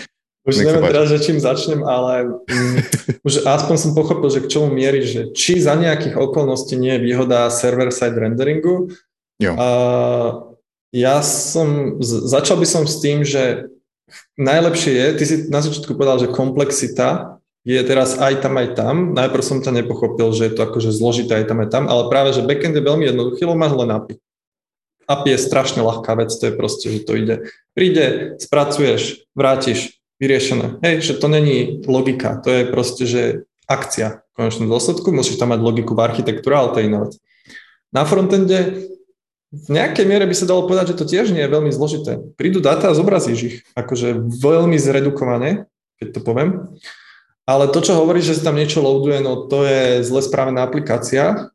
Už 0.46 0.62
Nech 0.62 0.70
neviem 0.70 0.94
teraz, 0.94 1.10
že 1.10 1.18
čím 1.26 1.42
začnem, 1.42 1.82
ale 1.82 2.38
um, 2.38 2.76
už 3.28 3.42
aspoň 3.42 3.76
som 3.82 3.98
pochopil, 3.98 4.30
že 4.30 4.46
k 4.46 4.50
čomu 4.56 4.70
mierí, 4.70 5.02
že 5.02 5.34
či 5.34 5.58
za 5.58 5.74
nejakých 5.74 6.14
okolností 6.14 6.78
nie 6.78 6.94
je 6.96 7.02
výhoda 7.02 7.50
server-side 7.50 8.14
renderingu. 8.14 8.94
Jo. 9.42 9.52
Uh, 9.58 10.54
ja 10.94 11.18
som, 11.20 11.98
začal 12.00 12.62
by 12.62 12.66
som 12.68 12.86
s 12.86 13.02
tým, 13.02 13.26
že 13.26 13.68
najlepšie 14.38 14.92
je, 14.94 15.06
ty 15.18 15.24
si 15.26 15.36
na 15.50 15.58
začiatku 15.60 15.98
povedal, 15.98 16.22
že 16.22 16.32
komplexita 16.32 17.35
je 17.66 17.82
teraz 17.82 18.14
aj 18.22 18.46
tam, 18.46 18.54
aj 18.62 18.78
tam. 18.78 18.94
Najprv 19.10 19.42
som 19.42 19.58
to 19.58 19.74
nepochopil, 19.74 20.30
že 20.30 20.46
je 20.46 20.52
to 20.54 20.62
akože 20.70 20.94
zložité 20.94 21.42
aj 21.42 21.50
tam, 21.50 21.58
aj 21.66 21.68
tam, 21.74 21.84
ale 21.90 22.06
práve, 22.06 22.30
že 22.30 22.46
backend 22.46 22.78
je 22.78 22.86
veľmi 22.86 23.10
jednoduchý, 23.10 23.42
lebo 23.42 23.58
máš 23.58 23.74
len 23.74 23.90
API. 23.90 24.14
API 25.10 25.28
je 25.34 25.44
strašne 25.50 25.82
ľahká 25.82 26.14
vec, 26.14 26.30
to 26.30 26.46
je 26.46 26.54
proste, 26.54 26.86
že 26.86 27.02
to 27.02 27.18
ide. 27.18 27.50
Príde, 27.74 28.38
spracuješ, 28.38 29.26
vrátiš, 29.34 29.98
vyriešené. 30.22 30.78
Hej, 30.86 30.94
že 31.10 31.14
to 31.18 31.26
není 31.26 31.82
logika, 31.82 32.38
to 32.38 32.54
je 32.54 32.62
proste, 32.70 33.02
že 33.02 33.22
akcia 33.66 34.22
v 34.22 34.46
konečnom 34.46 34.70
dôsledku, 34.70 35.10
musíš 35.10 35.42
tam 35.42 35.50
mať 35.50 35.60
logiku 35.60 35.98
v 35.98 36.06
architektúre, 36.06 36.54
ale 36.54 36.70
to 36.70 36.78
je 36.78 36.86
iná 36.86 36.98
vec. 37.02 37.18
Na 37.90 38.06
frontende 38.06 38.86
v 39.50 39.68
nejakej 39.70 40.06
miere 40.06 40.26
by 40.26 40.34
sa 40.34 40.46
dalo 40.46 40.66
povedať, 40.66 40.94
že 40.94 40.98
to 41.02 41.06
tiež 41.06 41.30
nie 41.34 41.42
je 41.42 41.54
veľmi 41.54 41.70
zložité. 41.70 42.18
Prídu 42.34 42.58
dáta 42.62 42.90
a 42.90 42.98
zobrazíš 42.98 43.40
ich, 43.42 43.56
akože 43.78 44.26
veľmi 44.42 44.78
zredukované, 44.78 45.70
keď 45.98 46.18
to 46.18 46.20
poviem. 46.22 46.50
Ale 47.46 47.70
to, 47.70 47.78
čo 47.78 47.94
hovoríš, 47.94 48.34
že 48.34 48.36
sa 48.42 48.50
tam 48.50 48.58
niečo 48.58 48.82
loaduje, 48.82 49.22
no 49.22 49.46
to 49.46 49.62
je 49.62 50.02
zle 50.02 50.18
správená 50.18 50.66
aplikácia. 50.66 51.54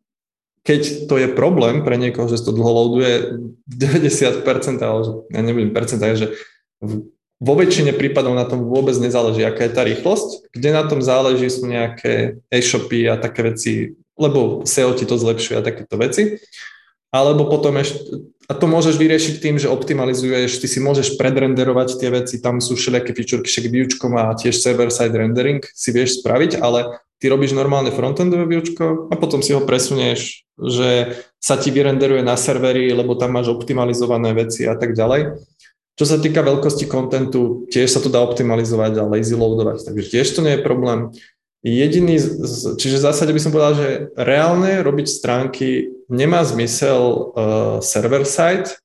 Keď 0.63 1.11
to 1.11 1.19
je 1.19 1.27
problém 1.35 1.83
pre 1.83 1.99
niekoho, 1.99 2.31
že 2.31 2.39
sa 2.39 2.49
to 2.49 2.55
dlho 2.55 2.71
loaduje, 2.71 3.11
90%, 3.67 4.79
ale 4.79 4.99
ja 5.27 5.41
nebudem 5.43 5.75
percenta, 5.75 6.15
že 6.15 6.31
vo 7.41 7.53
väčšine 7.57 7.97
prípadov 7.97 8.37
na 8.37 8.45
tom 8.45 8.69
vôbec 8.69 8.93
nezáleží, 9.01 9.41
aká 9.41 9.65
je 9.65 9.73
tá 9.73 9.81
rýchlosť. 9.81 10.53
Kde 10.53 10.69
na 10.71 10.85
tom 10.85 11.01
záleží 11.01 11.49
sú 11.49 11.65
nejaké 11.65 12.37
e-shopy 12.53 13.09
a 13.09 13.17
také 13.17 13.41
veci, 13.41 13.97
lebo 14.13 14.61
SEO 14.61 14.93
ti 14.93 15.09
to 15.09 15.17
zlepšuje 15.17 15.57
a 15.57 15.65
takéto 15.65 15.97
veci. 15.97 16.37
Alebo 17.11 17.49
potom 17.49 17.75
ešte, 17.81 18.29
a 18.51 18.53
to 18.53 18.67
môžeš 18.67 18.99
vyriešiť 18.99 19.39
tým, 19.39 19.55
že 19.55 19.71
optimalizuješ, 19.71 20.59
ty 20.59 20.67
si 20.67 20.83
môžeš 20.83 21.15
predrenderovať 21.15 21.95
tie 21.95 22.11
veci, 22.11 22.43
tam 22.43 22.59
sú 22.59 22.75
všelijaké 22.75 23.15
feature, 23.15 23.47
však 23.47 23.71
viewčko 23.71 24.11
má 24.11 24.27
tiež 24.35 24.59
server-side 24.59 25.15
rendering, 25.15 25.63
si 25.71 25.95
vieš 25.95 26.19
spraviť, 26.19 26.59
ale 26.59 26.99
ty 27.23 27.31
robíš 27.31 27.55
normálne 27.55 27.95
frontendové 27.95 28.43
viewčko 28.51 29.07
a 29.07 29.15
potom 29.15 29.39
si 29.39 29.55
ho 29.55 29.63
presunieš, 29.63 30.43
že 30.59 31.23
sa 31.39 31.55
ti 31.55 31.71
vyrenderuje 31.71 32.27
na 32.27 32.35
servery, 32.35 32.91
lebo 32.91 33.15
tam 33.15 33.39
máš 33.39 33.55
optimalizované 33.55 34.35
veci 34.35 34.67
a 34.67 34.75
tak 34.75 34.99
ďalej. 34.99 35.39
Čo 35.95 36.03
sa 36.03 36.19
týka 36.19 36.43
veľkosti 36.43 36.91
kontentu, 36.91 37.71
tiež 37.71 37.87
sa 37.87 38.03
to 38.03 38.11
dá 38.11 38.19
optimalizovať 38.19 38.99
a 38.99 39.07
lazy 39.07 39.31
loadovať, 39.31 39.87
takže 39.87 40.11
tiež 40.11 40.27
to 40.27 40.43
nie 40.43 40.59
je 40.59 40.65
problém. 40.65 41.15
Jediný, 41.61 42.17
čiže 42.75 42.97
v 42.99 43.05
zásade 43.05 43.31
by 43.31 43.39
som 43.39 43.53
povedal, 43.53 43.73
že 43.77 43.87
reálne 44.17 44.81
robiť 44.81 45.07
stránky 45.07 45.93
nemá 46.11 46.43
zmysel 46.43 46.99
uh, 46.99 47.77
server 47.79 48.27
side, 48.27 48.75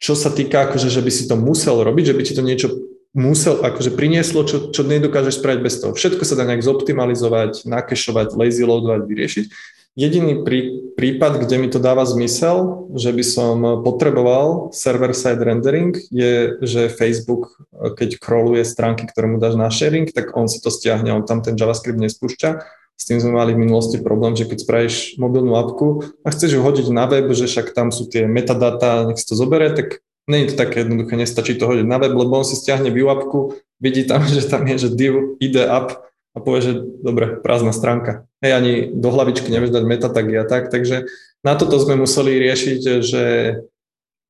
čo 0.00 0.16
sa 0.16 0.32
týka, 0.32 0.68
akože, 0.68 0.88
že 0.88 1.04
by 1.04 1.12
si 1.12 1.24
to 1.28 1.36
musel 1.36 1.84
robiť, 1.84 2.12
že 2.12 2.16
by 2.16 2.22
ti 2.24 2.32
to 2.32 2.42
niečo 2.44 2.68
musel, 3.14 3.62
akože 3.62 3.94
prinieslo, 3.94 4.42
čo, 4.42 4.74
čo 4.74 4.82
nedokážeš 4.82 5.38
spraviť 5.38 5.60
bez 5.62 5.74
toho. 5.78 5.94
Všetko 5.94 6.26
sa 6.26 6.34
dá 6.34 6.44
nejak 6.44 6.66
zoptimalizovať, 6.66 7.62
nakešovať, 7.64 8.34
lazy 8.34 8.66
loadovať, 8.66 9.00
vyriešiť. 9.06 9.46
Jediný 9.94 10.42
prí, 10.42 10.90
prípad, 10.98 11.46
kde 11.46 11.54
mi 11.62 11.70
to 11.70 11.78
dáva 11.78 12.02
zmysel, 12.02 12.90
že 12.98 13.14
by 13.14 13.22
som 13.22 13.56
potreboval 13.86 14.74
server-side 14.74 15.38
rendering, 15.38 15.94
je, 16.10 16.58
že 16.66 16.90
Facebook, 16.90 17.54
keď 17.70 18.18
crawluje 18.18 18.66
stránky, 18.66 19.06
ktoré 19.06 19.30
mu 19.30 19.38
dáš 19.38 19.54
na 19.54 19.70
sharing, 19.70 20.10
tak 20.10 20.34
on 20.34 20.50
si 20.50 20.58
to 20.58 20.74
stiahne, 20.74 21.14
on 21.14 21.22
tam 21.22 21.46
ten 21.46 21.54
JavaScript 21.54 22.02
nespúšťa. 22.02 22.50
S 22.94 23.10
tým 23.10 23.18
sme 23.18 23.34
mali 23.34 23.52
v 23.52 23.66
minulosti 23.66 23.98
problém, 23.98 24.38
že 24.38 24.46
keď 24.46 24.58
spravíš 24.62 24.96
mobilnú 25.18 25.58
apku 25.58 26.14
a 26.22 26.28
chceš 26.30 26.56
ju 26.56 26.60
hodiť 26.62 26.86
na 26.94 27.10
web, 27.10 27.26
že 27.34 27.50
však 27.50 27.74
tam 27.74 27.90
sú 27.90 28.06
tie 28.06 28.24
metadata, 28.24 29.10
nech 29.10 29.18
si 29.18 29.26
to 29.26 29.34
zoberie, 29.34 29.74
tak 29.74 30.00
nie 30.30 30.46
je 30.46 30.54
to 30.54 30.64
také 30.64 30.86
jednoduché, 30.86 31.20
nestačí 31.20 31.58
to 31.58 31.68
hodiť 31.68 31.84
na 31.84 32.00
web, 32.00 32.14
lebo 32.16 32.40
on 32.40 32.46
si 32.46 32.56
stiahne 32.56 32.88
view 32.88 33.10
apku, 33.10 33.58
vidí 33.82 34.06
tam, 34.06 34.24
že 34.30 34.46
tam 34.46 34.64
je, 34.64 34.88
že 34.88 34.94
div 34.94 35.36
ide 35.42 35.66
up 35.66 36.06
a 36.34 36.38
povie, 36.42 36.60
že 36.66 36.72
dobre, 37.02 37.38
prázdna 37.38 37.70
stránka. 37.70 38.26
Hej, 38.42 38.52
ani 38.58 38.72
do 38.90 39.08
hlavičky 39.14 39.50
nevieš 39.54 39.70
dať 39.70 39.84
metatagy 39.86 40.34
a 40.34 40.44
tak, 40.46 40.66
takže 40.70 41.06
na 41.46 41.54
toto 41.54 41.78
sme 41.78 41.94
museli 41.94 42.42
riešiť, 42.42 42.80
že 43.04 43.22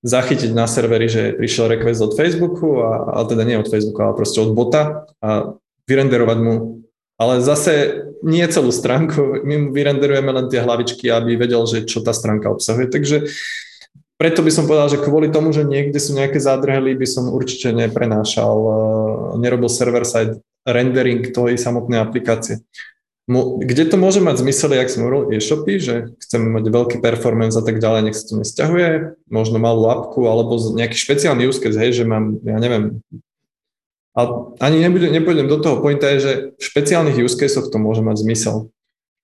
zachytiť 0.04 0.52
na 0.52 0.68
serveri, 0.68 1.09
že 1.09 1.33
prišiel 1.33 1.73
request 1.73 2.04
od 2.04 2.12
Facebooku, 2.12 2.85
a, 2.85 3.16
ale 3.16 3.25
teda 3.25 3.42
nie 3.49 3.56
od 3.56 3.71
Facebooku, 3.73 4.04
ale 4.04 4.12
proste 4.12 4.44
od 4.44 4.52
bota 4.52 5.09
a 5.25 5.56
vyrenderovať 5.88 6.38
mu. 6.44 6.83
Ale 7.14 7.38
zase 7.47 8.02
nie 8.26 8.42
celú 8.50 8.75
stránku, 8.75 9.47
my 9.47 9.54
mu 9.54 9.68
vyrenderujeme 9.71 10.35
len 10.35 10.47
tie 10.50 10.59
hlavičky, 10.59 11.06
aby 11.14 11.38
vedel, 11.38 11.62
že 11.62 11.87
čo 11.87 12.02
tá 12.02 12.11
stránka 12.11 12.50
obsahuje. 12.50 12.90
Takže 12.90 13.30
preto 14.18 14.42
by 14.42 14.50
som 14.50 14.66
povedal, 14.66 14.90
že 14.90 15.02
kvôli 15.02 15.30
tomu, 15.30 15.54
že 15.54 15.66
niekde 15.66 15.99
sú 15.99 16.14
nejaké 16.14 16.42
zádrhely, 16.42 16.94
by 16.99 17.06
som 17.06 17.30
určite 17.30 17.71
neprenášal, 17.75 18.54
eh, 18.56 18.75
nerobil 19.42 19.71
server-side 19.71 20.42
rendering 20.64 21.28
tej 21.28 21.54
samotnej 21.61 22.00
aplikácie. 22.00 22.64
Kde 23.25 23.88
to 23.88 23.97
môže 23.97 24.21
mať 24.21 24.44
zmysel, 24.44 24.76
jak 24.76 24.92
som 24.92 25.09
hovoril, 25.09 25.33
e-shopy, 25.33 25.80
že 25.80 26.12
chceme 26.21 26.61
mať 26.61 26.68
veľký 26.68 26.97
performance 27.00 27.56
a 27.56 27.64
tak 27.64 27.80
ďalej, 27.80 28.00
nech 28.04 28.16
sa 28.21 28.28
to 28.28 28.35
nesťahuje, 28.37 28.88
možno 29.33 29.56
malú 29.56 29.88
apku 29.88 30.28
alebo 30.28 30.61
nejaký 30.61 30.92
špeciálny 30.92 31.49
use 31.49 31.56
case, 31.56 31.80
hej, 31.80 31.97
že 31.97 32.04
mám, 32.04 32.37
ja 32.44 32.61
neviem, 32.61 33.00
a 34.14 34.21
ani 34.62 34.78
nebudem, 34.78 35.11
nepôjdem 35.11 35.50
do 35.50 35.59
toho, 35.59 35.83
pointa 35.83 36.06
je, 36.14 36.18
že 36.23 36.33
v 36.54 36.62
špeciálnych 36.62 37.18
use 37.18 37.35
caseoch 37.35 37.66
to 37.66 37.83
môže 37.83 37.99
mať 37.99 38.23
zmysel. 38.23 38.71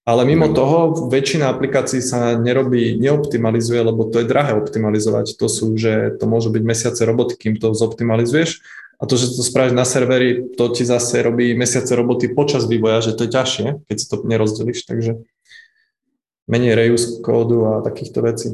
Ale 0.03 0.27
mimo 0.27 0.51
mhm. 0.51 0.55
toho 0.59 0.79
väčšina 1.07 1.47
aplikácií 1.47 2.03
sa 2.03 2.35
nerobí, 2.35 2.99
neoptimalizuje, 2.99 3.81
lebo 3.87 4.11
to 4.11 4.25
je 4.25 4.27
drahé 4.27 4.59
optimalizovať. 4.59 5.39
To 5.39 5.47
sú, 5.47 5.79
že 5.79 6.19
to 6.19 6.27
môžu 6.27 6.51
byť 6.51 6.63
mesiace 6.67 7.03
roboty, 7.07 7.39
kým 7.39 7.55
to 7.61 7.71
zoptimalizuješ. 7.71 8.65
A 9.01 9.09
to, 9.09 9.17
že 9.17 9.33
to 9.33 9.41
spravíš 9.41 9.73
na 9.73 9.89
serveri, 9.89 10.53
to 10.61 10.69
ti 10.77 10.85
zase 10.85 11.25
robí 11.25 11.57
mesiace 11.57 11.97
roboty 11.97 12.29
počas 12.29 12.69
vývoja, 12.69 13.01
že 13.01 13.17
to 13.17 13.25
je 13.25 13.33
ťažšie, 13.33 13.67
keď 13.89 13.97
si 13.97 14.07
to 14.13 14.17
nerozdelíš, 14.29 14.85
takže 14.85 15.25
menej 16.51 16.77
reuse 16.77 17.23
kódu 17.25 17.65
a 17.65 17.73
takýchto 17.81 18.21
vecí. 18.21 18.49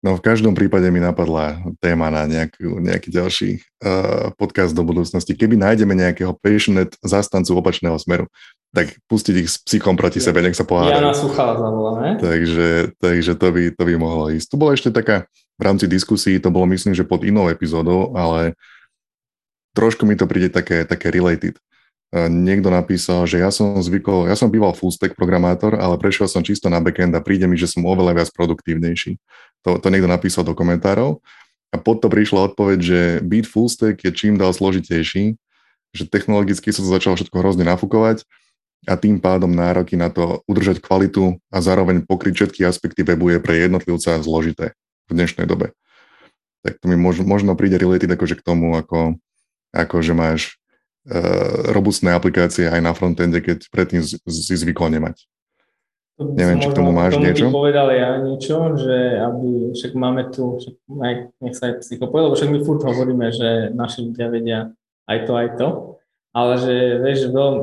No 0.00 0.16
v 0.16 0.24
každom 0.24 0.56
prípade 0.56 0.88
mi 0.88 0.96
napadla 0.96 1.60
téma 1.76 2.08
na 2.08 2.24
nejaký, 2.24 2.64
nejaký 2.64 3.08
ďalší 3.12 3.50
uh, 3.84 4.32
podcast 4.40 4.72
do 4.72 4.80
budúcnosti. 4.80 5.36
Keby 5.36 5.60
nájdeme 5.60 5.92
nejakého 5.92 6.32
passionate 6.40 6.96
zastancu 7.04 7.60
opačného 7.60 8.00
smeru, 8.00 8.24
tak 8.72 8.96
pustiť 9.12 9.34
ich 9.44 9.48
s 9.52 9.60
psychom 9.60 10.00
proti 10.00 10.16
sebe, 10.16 10.40
nech 10.40 10.56
sa 10.56 10.64
pohádajú. 10.64 11.04
Jana 11.04 11.12
Suchala 11.12 11.54
zavoláme. 11.60 12.16
Takže, 12.16 12.96
takže 12.96 13.32
to, 13.36 13.46
by, 13.52 13.62
to 13.76 13.82
by 13.84 13.94
mohlo 14.00 14.32
ísť. 14.32 14.46
Tu 14.48 14.56
bola 14.56 14.72
ešte 14.72 14.88
taká 14.88 15.28
v 15.60 15.62
rámci 15.68 15.84
diskusí, 15.84 16.40
to 16.40 16.48
bolo 16.48 16.64
myslím, 16.72 16.96
že 16.96 17.04
pod 17.04 17.20
inou 17.20 17.52
epizódou, 17.52 18.16
ale 18.16 18.56
trošku 19.76 20.08
mi 20.08 20.16
to 20.16 20.24
príde 20.24 20.48
také, 20.48 20.88
také 20.88 21.12
related. 21.12 21.60
Niekto 22.10 22.74
napísal, 22.74 23.22
že 23.30 23.38
ja 23.38 23.54
som 23.54 23.78
zvykol, 23.78 24.26
ja 24.26 24.34
som 24.34 24.50
býval 24.50 24.74
full 24.74 24.90
stack 24.90 25.14
programátor, 25.14 25.78
ale 25.78 25.94
prešiel 25.94 26.26
som 26.26 26.42
čisto 26.42 26.66
na 26.66 26.82
backend 26.82 27.14
a 27.14 27.22
príde 27.22 27.46
mi, 27.46 27.54
že 27.54 27.70
som 27.70 27.86
oveľa 27.86 28.18
viac 28.18 28.28
produktívnejší. 28.34 29.14
To, 29.62 29.78
to 29.78 29.86
niekto 29.94 30.10
napísal 30.10 30.42
do 30.42 30.50
komentárov. 30.50 31.22
A 31.70 31.78
pod 31.78 32.02
to 32.02 32.10
prišla 32.10 32.50
odpoveď, 32.50 32.78
že 32.82 33.00
byť 33.22 33.44
full 33.46 33.70
stack 33.70 34.02
je 34.02 34.10
čím 34.10 34.34
dál 34.34 34.50
zložitejší, 34.50 35.38
že 35.94 36.04
technologicky 36.10 36.74
sa 36.74 36.82
to 36.82 36.90
začalo 36.90 37.14
všetko 37.14 37.36
hrozne 37.38 37.62
nafúkovať 37.62 38.26
a 38.90 38.98
tým 38.98 39.22
pádom 39.22 39.54
nároky 39.54 39.94
na 39.94 40.10
to 40.10 40.42
udržať 40.50 40.82
kvalitu 40.82 41.38
a 41.46 41.62
zároveň 41.62 42.02
pokryť 42.02 42.34
všetky 42.34 42.66
aspekty 42.66 43.06
webu 43.06 43.30
je 43.30 43.38
pre 43.38 43.54
jednotlivca 43.54 44.18
zložité 44.18 44.74
v 45.06 45.14
dnešnej 45.14 45.46
dobe. 45.46 45.70
Tak 46.66 46.82
to 46.82 46.90
mi 46.90 46.98
možno, 46.98 47.22
možno 47.22 47.54
príde 47.54 47.78
related 47.78 48.10
akože 48.10 48.34
k 48.34 48.42
tomu, 48.42 48.74
ako 48.74 49.14
ako 49.70 50.02
že 50.02 50.14
máš 50.14 50.59
robustné 51.74 52.14
aplikácie 52.14 52.70
aj 52.70 52.80
na 52.80 52.92
frontende, 52.94 53.42
keď 53.42 53.66
predtým 53.68 54.00
si 54.06 54.54
zvykol 54.54 54.94
nemať. 54.94 55.26
To 56.20 56.36
Neviem, 56.36 56.60
či 56.60 56.68
k 56.68 56.76
tomu 56.76 56.92
máš 56.92 57.16
tomu 57.16 57.32
niečo? 57.32 57.48
Povedal 57.48 57.88
ja 57.96 58.20
niečo, 58.20 58.76
že 58.76 59.16
aby, 59.24 59.72
však 59.72 59.92
máme 59.96 60.28
tu, 60.28 60.60
však 60.60 60.74
aj, 61.00 61.14
nech 61.40 61.56
sa 61.56 61.72
aj 61.72 61.74
psycho 61.80 62.04
povedal, 62.12 62.28
lebo 62.28 62.36
však 62.36 62.52
my 62.52 62.60
furt 62.60 62.82
hovoríme, 62.84 63.26
že 63.32 63.48
naši 63.72 64.12
ľudia 64.12 64.26
vedia 64.28 64.60
aj 65.08 65.18
to, 65.24 65.32
aj 65.32 65.48
to, 65.56 65.68
ale 66.36 66.52
že 66.60 66.74
vieš, 67.00 67.18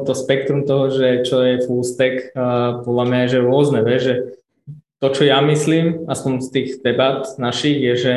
to 0.10 0.14
spektrum 0.18 0.66
toho, 0.66 0.90
že 0.90 1.22
čo 1.24 1.38
je 1.46 1.70
full 1.70 1.86
stack, 1.86 2.34
uh, 2.34 2.82
podľa 2.82 3.06
mňa 3.06 3.20
je 3.22 3.30
že 3.30 3.40
rôzne, 3.46 3.80
vieš, 3.86 4.02
že 4.02 4.16
to, 4.98 5.08
čo 5.14 5.24
ja 5.30 5.38
myslím, 5.46 6.10
aspoň 6.10 6.34
z 6.42 6.50
tých 6.50 6.70
debat 6.82 7.30
našich, 7.38 7.78
je, 7.78 7.94
že, 7.94 8.16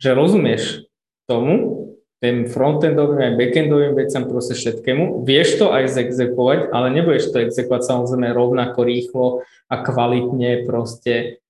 že 0.00 0.10
rozumieš 0.16 0.88
tomu, 1.28 1.84
tým 2.24 2.48
frontendovým 2.48 3.20
aj 3.20 3.36
backendovým 3.36 3.92
veciam, 3.92 4.24
proste 4.24 4.56
všetkému. 4.56 5.28
Vieš 5.28 5.60
to 5.60 5.66
aj 5.76 5.92
zexekovať, 5.92 6.72
ale 6.72 6.88
nebudeš 6.96 7.28
to 7.28 7.44
exekovať 7.44 7.84
samozrejme 7.84 8.32
rovnako 8.32 8.80
rýchlo 8.80 9.26
a 9.68 9.84
kvalitne 9.84 10.64
proste 10.64 11.44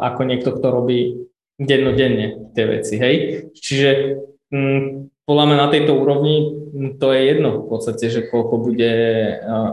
ako 0.00 0.20
niekto, 0.28 0.52
kto 0.52 0.66
robí 0.68 1.28
dennodenne 1.56 2.52
tie 2.52 2.64
veci, 2.68 3.00
hej. 3.00 3.16
Čiže 3.56 4.20
mm, 4.52 4.84
podľa 5.24 5.44
mňa 5.48 5.56
na 5.56 5.68
tejto 5.72 5.92
úrovni 5.96 6.36
mm, 6.72 6.90
to 7.00 7.12
je 7.16 7.20
jedno 7.32 7.64
v 7.64 7.66
podstate, 7.68 8.04
že 8.12 8.28
koľko 8.28 8.60
bude, 8.60 8.92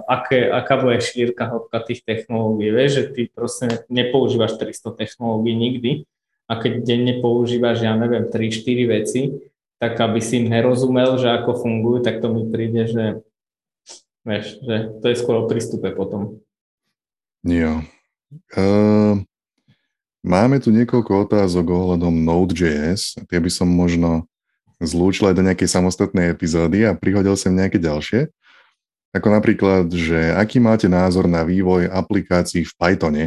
aké, 0.07 0.47
aká 0.47 0.79
bude 0.79 1.03
šírka 1.03 1.47
hĺbka 1.47 1.79
tých 1.83 2.07
technológií, 2.07 2.71
vieš, 2.71 2.91
že 2.91 3.03
ty 3.11 3.21
proste 3.31 3.83
nepoužívaš 3.91 4.55
300 4.55 4.99
technológií 4.99 5.55
nikdy 5.55 5.91
a 6.47 6.59
keď 6.59 6.73
denne 6.83 7.13
používaš, 7.19 7.83
ja 7.83 7.95
neviem, 7.95 8.27
3-4 8.31 8.91
veci, 8.91 9.21
tak 9.83 9.99
aby 9.99 10.23
si 10.23 10.39
im 10.39 10.47
nerozumel, 10.47 11.19
že 11.19 11.27
ako 11.27 11.59
fungujú, 11.59 12.07
tak 12.07 12.23
to 12.23 12.31
mi 12.31 12.47
príde, 12.47 12.87
že 12.87 13.19
vieš, 14.23 14.55
že 14.63 14.95
to 15.03 15.05
je 15.11 15.19
skôr 15.19 15.43
o 15.43 15.47
prístupe 15.51 15.91
potom. 15.91 16.39
Jo. 17.43 17.83
Uh, 18.55 19.19
máme 20.23 20.63
tu 20.63 20.71
niekoľko 20.71 21.27
otázok 21.27 21.67
ohľadom 21.67 22.15
Node.js. 22.15 23.19
Tie 23.27 23.39
by 23.43 23.51
som 23.51 23.67
možno 23.67 24.23
zlúčil 24.79 25.27
aj 25.27 25.35
do 25.35 25.43
nejakej 25.43 25.67
samostatnej 25.67 26.31
epizódy 26.31 26.87
a 26.87 26.95
prihodil 26.95 27.35
sem 27.35 27.51
nejaké 27.51 27.75
ďalšie. 27.75 28.31
Ako 29.11 29.27
napríklad, 29.35 29.91
že 29.91 30.31
aký 30.31 30.63
máte 30.63 30.87
názor 30.87 31.27
na 31.27 31.43
vývoj 31.43 31.91
aplikácií 31.91 32.63
v 32.63 32.73
Pythone, 32.79 33.25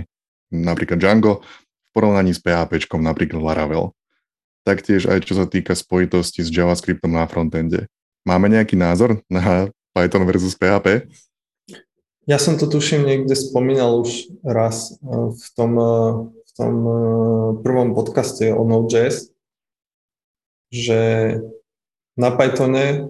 napríklad 0.48 0.96
Django, 0.96 1.44
v 1.44 1.90
porovnaní 1.92 2.32
s 2.32 2.40
PHP, 2.40 2.88
napríklad 2.96 3.44
Laravel. 3.44 3.92
Taktiež 4.66 5.06
aj 5.06 5.22
čo 5.22 5.38
sa 5.38 5.46
týka 5.46 5.78
spojitosti 5.78 6.42
s 6.42 6.50
JavaScriptom 6.50 7.14
na 7.14 7.30
frontende. 7.30 7.86
Máme 8.26 8.50
nejaký 8.50 8.74
názor 8.74 9.22
na 9.30 9.70
Python 9.94 10.26
versus 10.26 10.58
PHP? 10.58 11.06
Ja 12.26 12.42
som 12.42 12.58
to 12.58 12.66
tuším 12.66 13.06
niekde 13.06 13.38
spomínal 13.38 14.02
už 14.02 14.26
raz 14.42 14.98
eh, 14.98 15.30
v 15.30 15.46
tom, 15.54 15.72
eh, 15.78 16.10
v 16.26 16.50
tom 16.58 16.74
eh, 16.82 16.98
prvom 17.62 17.94
podcaste 17.94 18.50
o 18.50 18.66
Node.js, 18.66 19.30
že 20.74 21.00
na 22.18 22.34
Pythone, 22.34 23.06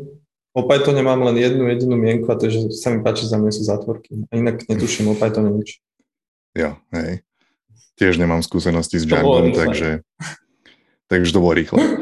o 0.53 0.63
Pythone 0.69 1.01
mám 1.01 1.25
len 1.25 1.41
jednu 1.41 1.65
jedinú 1.73 1.97
mienku 1.97 2.29
a 2.29 2.37
to 2.37 2.53
je, 2.53 2.61
že 2.61 2.77
sa 2.77 2.93
mi 2.93 3.01
páči, 3.01 3.25
za 3.25 3.41
mňa 3.41 3.53
sú 3.57 3.65
zátvorky. 3.65 4.29
A 4.29 4.37
inak 4.37 4.69
netuším 4.69 5.09
o 5.09 5.17
Pythone 5.17 5.57
nič. 5.57 5.81
Jo, 6.53 6.77
hej. 6.93 7.25
Tiež 7.97 8.21
nemám 8.21 8.45
skúsenosti 8.45 9.01
s 9.01 9.09
Django, 9.09 9.41
takže, 9.57 10.05
takže 11.07 11.35
to 11.35 11.43
bolo 11.43 11.57
rýchle. 11.57 11.81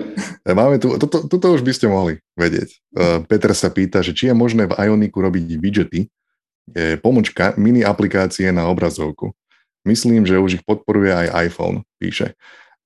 E, 0.45 0.53
máme 0.53 0.77
tu, 0.77 0.93
toto, 1.01 1.25
toto 1.25 1.57
už 1.57 1.65
by 1.65 1.73
ste 1.73 1.89
mohli 1.89 2.21
vedieť. 2.37 2.69
E, 2.69 2.77
Peter 3.25 3.57
sa 3.57 3.73
pýta, 3.73 4.05
že 4.05 4.13
či 4.13 4.29
je 4.29 4.37
možné 4.37 4.69
v 4.69 4.77
Ioniku 4.77 5.25
robiť 5.25 5.57
widgety, 5.57 6.13
je 6.69 7.01
pomočka 7.01 7.57
mini 7.57 7.81
aplikácie 7.81 8.53
na 8.53 8.69
obrazovku. 8.69 9.33
Myslím, 9.89 10.29
že 10.29 10.37
už 10.37 10.61
ich 10.61 10.65
podporuje 10.69 11.13
aj 11.13 11.49
iPhone, 11.49 11.89
píše. 11.97 12.37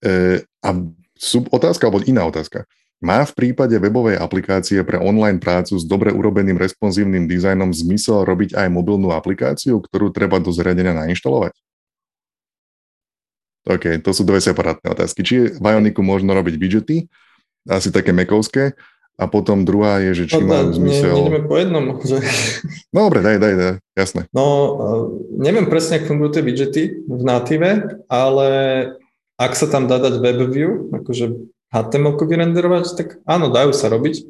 E, 0.06 0.46
a 0.46 0.68
sub 1.18 1.50
otázka, 1.50 1.90
alebo 1.90 2.02
iná 2.06 2.26
otázka. 2.26 2.62
Má 2.98 3.22
v 3.22 3.34
prípade 3.34 3.78
webovej 3.78 4.18
aplikácie 4.18 4.82
pre 4.82 4.98
online 4.98 5.38
prácu 5.38 5.78
s 5.78 5.87
dobre 5.87 6.10
urobeným 6.10 6.58
responsívnym 6.58 7.30
dizajnom 7.30 7.70
zmysel 7.70 8.26
robiť 8.26 8.58
aj 8.58 8.66
mobilnú 8.75 9.14
aplikáciu, 9.14 9.78
ktorú 9.78 10.10
treba 10.10 10.42
do 10.42 10.50
zariadenia 10.50 10.94
nainštalovať? 11.06 11.54
OK, 13.68 14.00
to 14.00 14.10
sú 14.16 14.25
dve 14.25 14.40
separátne 14.40 14.88
otázky. 14.88 15.20
Či 15.20 15.60
v 15.60 15.64
Ioniku 15.64 16.00
možno 16.00 16.32
robiť 16.32 16.54
widgety, 16.56 17.04
asi 17.68 17.92
také 17.92 18.16
mekovské, 18.16 18.72
a 19.18 19.26
potom 19.26 19.66
druhá 19.66 19.98
je, 19.98 20.22
že 20.22 20.25
či 20.30 20.38
no, 20.38 20.46
majú 20.46 20.70
zmysel... 20.78 21.10
Ne, 21.10 21.22
ideme 21.26 21.42
po 21.42 21.58
jednom. 21.58 21.84
Že... 21.98 22.22
No 22.94 23.10
dobre, 23.10 23.18
daj, 23.26 23.42
daj, 23.42 23.54
daj, 23.58 23.75
jasné. 23.98 24.20
No, 24.30 24.44
neviem 25.34 25.66
presne, 25.66 25.98
ako 25.98 26.14
fungujú 26.14 26.38
tie 26.38 26.46
widgety 26.46 26.82
v 27.02 27.22
native, 27.26 27.98
ale 28.06 28.48
ak 29.34 29.58
sa 29.58 29.66
tam 29.66 29.90
dá 29.90 29.98
dať 29.98 30.22
WebView, 30.22 30.94
akože 31.02 31.34
HTML 31.75 32.14
vyrenderovať, 32.14 32.84
tak 32.94 33.08
áno, 33.26 33.50
dajú 33.50 33.75
sa 33.75 33.90
robiť. 33.90 34.22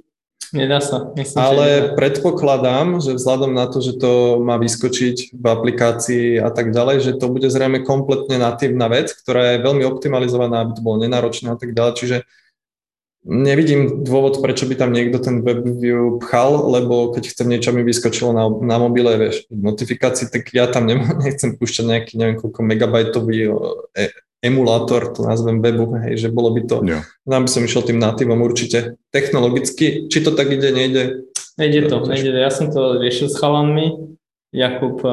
Nedá 0.52 0.80
sa. 0.80 1.12
Myslím, 1.12 1.36
Ale 1.36 1.66
že 1.68 1.80
predpokladám, 1.92 3.04
že 3.04 3.16
vzhľadom 3.16 3.52
na 3.52 3.68
to, 3.68 3.84
že 3.84 4.00
to 4.00 4.40
má 4.40 4.56
vyskočiť 4.56 5.36
v 5.36 5.44
aplikácii 5.44 6.26
a 6.40 6.48
tak 6.48 6.72
ďalej, 6.72 6.96
že 7.04 7.12
to 7.20 7.28
bude 7.28 7.48
zrejme 7.48 7.84
kompletne 7.84 8.40
natívna 8.40 8.88
vec, 8.88 9.12
ktorá 9.12 9.56
je 9.56 9.64
veľmi 9.64 9.84
optimalizovaná, 9.84 10.64
aby 10.64 10.72
to 10.78 10.84
bolo 10.84 11.04
nenáročné 11.04 11.52
a 11.52 11.58
tak 11.60 11.76
ďalej. 11.76 11.94
Čiže 12.00 12.16
nevidím 13.28 14.08
dôvod, 14.08 14.40
prečo 14.40 14.64
by 14.64 14.74
tam 14.80 14.96
niekto 14.96 15.20
ten 15.20 15.44
WebView 15.44 16.16
pchal, 16.24 16.72
lebo 16.72 17.12
keď 17.12 17.28
chcem 17.28 17.46
niečo 17.52 17.76
mi 17.76 17.84
vyskočilo 17.84 18.32
na, 18.32 18.48
na 18.48 18.76
mobile, 18.80 19.20
vieš, 19.20 19.44
notifikácii, 19.52 20.32
tak 20.32 20.48
ja 20.56 20.64
tam 20.64 20.88
nechcem 21.24 21.60
púšťať 21.60 21.84
nejaký, 21.84 22.12
neviem 22.16 22.36
koľko 22.40 22.60
megabajtový 22.64 23.38
e, 23.98 24.02
emulátor, 24.38 25.10
to 25.14 25.26
nazvem 25.26 25.58
webu, 25.58 25.98
hej, 25.98 26.26
že 26.26 26.28
bolo 26.30 26.54
by 26.54 26.62
to, 26.66 26.76
ja. 26.86 27.02
nám 27.26 27.46
by 27.46 27.50
som 27.50 27.66
išiel 27.66 27.82
tým 27.82 27.98
natívom 27.98 28.38
určite 28.38 28.94
technologicky, 29.10 30.06
či 30.06 30.18
to 30.22 30.34
tak 30.34 30.50
ide, 30.54 30.70
nejde. 30.70 31.26
Nejde 31.58 31.90
to, 31.90 32.06
nejde 32.06 32.30
to. 32.30 32.38
Ja 32.38 32.50
som 32.54 32.70
to 32.70 33.02
riešil 33.02 33.26
s 33.26 33.36
chalanmi, 33.38 34.14
Jakub 34.48 35.04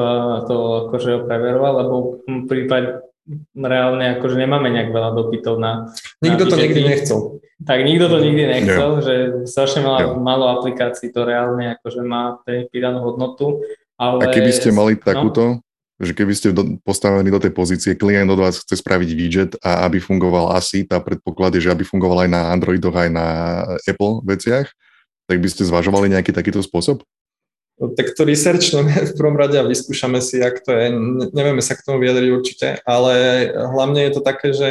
to 0.48 0.56
akože 0.88 1.28
preveroval, 1.28 1.72
lebo 1.84 1.94
v 2.24 2.44
prípade 2.48 3.04
reálne 3.52 4.16
akože 4.16 4.36
nemáme 4.38 4.70
nejak 4.72 4.94
veľa 4.94 5.10
dopytov 5.12 5.58
na... 5.58 5.90
Nikto 6.22 6.46
na 6.46 6.50
to 6.50 6.56
nikdy 6.56 6.80
nechcel. 6.86 7.18
Tak 7.66 7.78
nikto 7.84 8.06
to 8.08 8.18
nikdy 8.22 8.44
nechcel, 8.46 8.90
ja. 9.00 9.02
že 9.02 9.14
strašne 9.44 9.82
malo, 9.84 10.16
malo 10.22 10.44
aplikácií 10.56 11.10
to 11.10 11.26
reálne 11.26 11.76
akože 11.76 12.00
má 12.06 12.38
pridanú 12.46 13.02
hodnotu. 13.02 13.66
Ale... 13.98 14.28
A 14.28 14.32
keby 14.32 14.52
ste 14.54 14.70
mali 14.72 14.94
no. 14.96 15.02
takúto, 15.02 15.42
no? 15.42 15.65
Že 15.96 16.12
keby 16.12 16.32
ste 16.36 16.52
do, 16.52 16.76
postavení 16.84 17.32
do 17.32 17.40
tej 17.40 17.56
pozície, 17.56 17.96
klient 17.96 18.28
od 18.28 18.36
vás 18.36 18.60
chce 18.60 18.84
spraviť 18.84 19.10
widget 19.16 19.52
a 19.64 19.88
aby 19.88 19.96
fungoval 19.96 20.52
asi, 20.52 20.84
tá 20.84 21.00
predpoklad 21.00 21.56
je, 21.56 21.68
že 21.68 21.72
aby 21.72 21.88
fungoval 21.88 22.28
aj 22.28 22.30
na 22.30 22.52
Androidoch, 22.52 22.92
aj 22.92 23.10
na 23.10 23.26
Apple 23.88 24.20
veciach, 24.20 24.68
tak 25.24 25.38
by 25.40 25.48
ste 25.48 25.64
zvažovali 25.64 26.12
nejaký 26.12 26.36
takýto 26.36 26.60
spôsob? 26.60 27.00
No, 27.76 27.92
tak 27.92 28.12
to 28.12 28.28
researchneme 28.28 28.92
v 29.12 29.16
prvom 29.16 29.36
rade 29.36 29.56
a 29.56 29.64
vyskúšame 29.64 30.20
si, 30.20 30.44
jak 30.44 30.60
to 30.60 30.76
je. 30.76 30.92
Nevieme 31.32 31.64
sa 31.64 31.72
k 31.72 31.84
tomu 31.84 32.04
vyjadriť 32.04 32.30
určite, 32.32 32.66
ale 32.84 33.12
hlavne 33.52 34.04
je 34.04 34.12
to 34.12 34.20
také, 34.20 34.52
že 34.52 34.68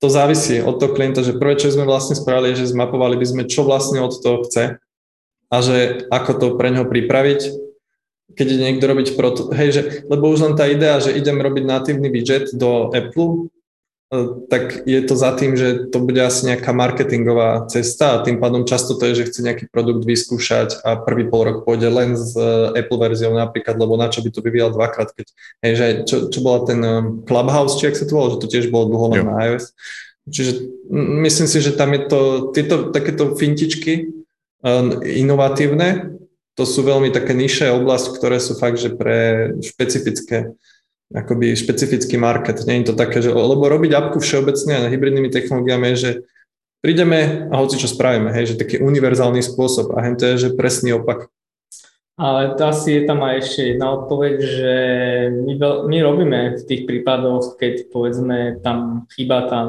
to 0.00 0.12
závisí 0.12 0.60
od 0.60 0.76
toho 0.76 0.92
klienta, 0.92 1.24
že 1.24 1.36
prvé, 1.36 1.56
čo 1.56 1.72
sme 1.72 1.88
vlastne 1.88 2.12
spravili, 2.16 2.52
je, 2.52 2.64
že 2.64 2.76
zmapovali 2.76 3.16
by 3.16 3.26
sme, 3.28 3.42
čo 3.48 3.64
vlastne 3.64 4.04
od 4.04 4.12
toho 4.12 4.44
chce 4.44 4.76
a 5.46 5.56
že 5.62 6.04
ako 6.12 6.32
to 6.36 6.46
pre 6.60 6.68
neho 6.68 6.84
pripraviť, 6.84 7.65
keď 8.34 8.46
ide 8.50 8.64
niekto 8.66 8.86
robiť 8.90 9.08
proto, 9.14 9.54
hej, 9.54 9.68
že, 9.70 9.82
lebo 10.10 10.26
už 10.26 10.42
len 10.42 10.54
tá 10.58 10.66
idea, 10.66 10.98
že 10.98 11.14
idem 11.14 11.38
robiť 11.38 11.62
natívny 11.62 12.10
widget 12.10 12.50
do 12.58 12.90
Apple, 12.90 13.46
e, 14.10 14.42
tak 14.50 14.82
je 14.82 14.98
to 15.06 15.14
za 15.14 15.30
tým, 15.38 15.54
že 15.54 15.86
to 15.94 16.02
bude 16.02 16.18
asi 16.18 16.50
nejaká 16.50 16.74
marketingová 16.74 17.70
cesta 17.70 18.18
a 18.18 18.22
tým 18.26 18.42
pádom 18.42 18.66
často 18.66 18.98
to 18.98 19.06
je, 19.08 19.22
že 19.22 19.26
chce 19.30 19.40
nejaký 19.46 19.64
produkt 19.70 20.02
vyskúšať 20.02 20.82
a 20.82 20.98
prvý 20.98 21.30
pol 21.30 21.46
rok 21.46 21.58
pôjde 21.62 21.86
len 21.86 22.18
s 22.18 22.34
e, 22.34 22.74
Apple 22.74 22.98
verziou 22.98 23.30
napríklad, 23.30 23.78
lebo 23.78 23.94
na 23.94 24.10
čo 24.10 24.26
by 24.26 24.30
to 24.34 24.42
vyvíjal 24.42 24.74
dvakrát, 24.74 25.14
keď, 25.14 25.26
hej, 25.62 25.72
že 25.78 25.86
čo, 26.10 26.16
čo 26.26 26.38
bola 26.42 26.66
ten 26.66 26.80
e, 26.82 26.94
Clubhouse, 27.30 27.78
či 27.78 27.86
ak 27.86 27.94
sa 27.94 28.10
to 28.10 28.18
volalo, 28.18 28.34
že 28.34 28.42
to 28.42 28.50
tiež 28.50 28.74
bolo 28.74 28.90
dlho 28.90 29.06
na 29.22 29.54
iOS. 29.54 29.70
Čiže 30.26 30.52
myslím 31.22 31.46
si, 31.46 31.58
že 31.62 31.78
tam 31.78 31.94
je 31.94 32.02
to, 32.10 32.20
tieto 32.50 32.90
takéto 32.90 33.38
fintičky 33.38 34.10
inovatívne, 35.06 36.18
to 36.56 36.64
sú 36.64 36.80
veľmi 36.82 37.12
také 37.12 37.36
nižšie 37.36 37.76
oblasti, 37.76 38.16
ktoré 38.16 38.40
sú 38.40 38.56
fakt, 38.56 38.80
že 38.80 38.96
pre 38.96 39.52
špecifické 39.60 40.56
akoby 41.14 41.54
špecifický 41.54 42.18
market. 42.18 42.66
Nie 42.66 42.82
je 42.82 42.90
to 42.90 42.98
také, 42.98 43.22
že, 43.22 43.30
lebo 43.30 43.70
robiť 43.70 43.92
apku 43.94 44.18
všeobecne 44.18 44.74
a 44.74 44.90
hybridnými 44.90 45.30
technológiami 45.30 45.94
je, 45.94 45.96
že 45.96 46.10
prídeme 46.82 47.46
a 47.52 47.54
hoci 47.62 47.78
čo 47.78 47.86
spravíme, 47.86 48.34
hej, 48.34 48.54
že 48.54 48.60
taký 48.60 48.82
univerzálny 48.82 49.42
spôsob 49.44 49.94
a 49.94 50.02
to 50.18 50.34
je, 50.34 50.50
že 50.50 50.58
presný 50.58 50.98
opak. 50.98 51.30
Ale 52.16 52.56
asi 52.56 52.96
je 52.96 53.02
tam 53.04 53.20
aj 53.20 53.44
ešte 53.44 53.76
jedna 53.76 53.92
odpoveď, 53.92 54.34
že 54.40 54.74
my, 55.36 55.54
my 55.84 55.98
robíme 56.00 56.40
v 56.56 56.62
tých 56.64 56.88
prípadoch, 56.88 57.60
keď 57.60 57.92
povedzme 57.92 58.64
tam 58.64 59.04
chýba 59.12 59.44
tá 59.44 59.60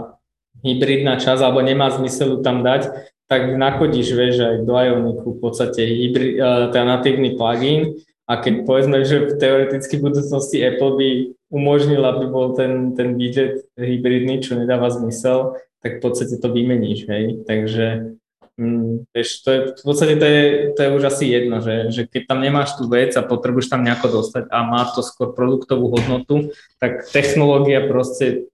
hybridná 0.64 1.20
časť 1.20 1.44
alebo 1.44 1.60
nemá 1.60 1.92
zmysel 1.92 2.40
ju 2.40 2.40
tam 2.40 2.64
dať, 2.64 2.88
tak 3.28 3.60
nachodíš, 3.60 4.16
vieš, 4.16 4.36
aj 4.40 4.56
do 4.64 4.76
Ioniku 4.76 5.36
v 5.36 5.40
podstate 5.44 5.84
hybrid, 5.84 6.40
uh, 6.40 6.72
teda 6.72 6.86
natívny 6.88 7.36
plugin 7.36 8.00
a 8.28 8.44
keď 8.44 8.68
povedzme, 8.68 9.08
že 9.08 9.24
v 9.24 9.40
teoreticky 9.40 10.00
v 10.00 10.12
budúcnosti 10.12 10.60
Apple 10.60 10.94
by 11.00 11.10
umožnil, 11.48 12.04
aby 12.04 12.28
bol 12.28 12.52
ten, 12.60 12.92
ten 12.92 13.16
widget 13.16 13.64
hybridný, 13.80 14.44
čo 14.44 14.60
nedáva 14.60 14.92
zmysel, 14.92 15.56
tak 15.80 16.00
v 16.00 16.02
podstate 16.04 16.36
to 16.36 16.52
vymeníš, 16.52 17.08
hej. 17.08 17.40
Takže 17.48 18.18
mm, 18.60 19.08
vieš, 19.16 19.48
to 19.48 19.50
je, 19.52 19.60
v 19.80 19.84
podstate 19.88 20.16
to 20.20 20.26
je, 20.28 20.44
to 20.76 20.80
je 20.84 20.90
už 20.92 21.04
asi 21.08 21.26
jedno, 21.32 21.64
že, 21.64 21.76
že 21.88 22.02
keď 22.04 22.22
tam 22.28 22.40
nemáš 22.44 22.76
tú 22.76 22.92
vec 22.92 23.16
a 23.16 23.24
potrebuješ 23.24 23.72
tam 23.72 23.88
nejako 23.88 24.20
dostať 24.20 24.52
a 24.52 24.58
má 24.68 24.84
to 24.92 25.00
skôr 25.00 25.32
produktovú 25.32 25.88
hodnotu, 25.88 26.52
tak 26.84 27.08
technológia 27.08 27.88
proste 27.88 28.52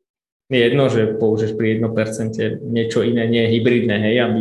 je 0.52 0.60
jedno, 0.60 0.92
že 0.92 1.16
použiješ 1.16 1.56
pri 1.56 1.80
1% 1.80 2.64
niečo 2.68 3.00
iné, 3.06 3.28
nie 3.28 3.48
hybridné, 3.48 3.96
hej, 4.00 4.16
aby 4.24 4.40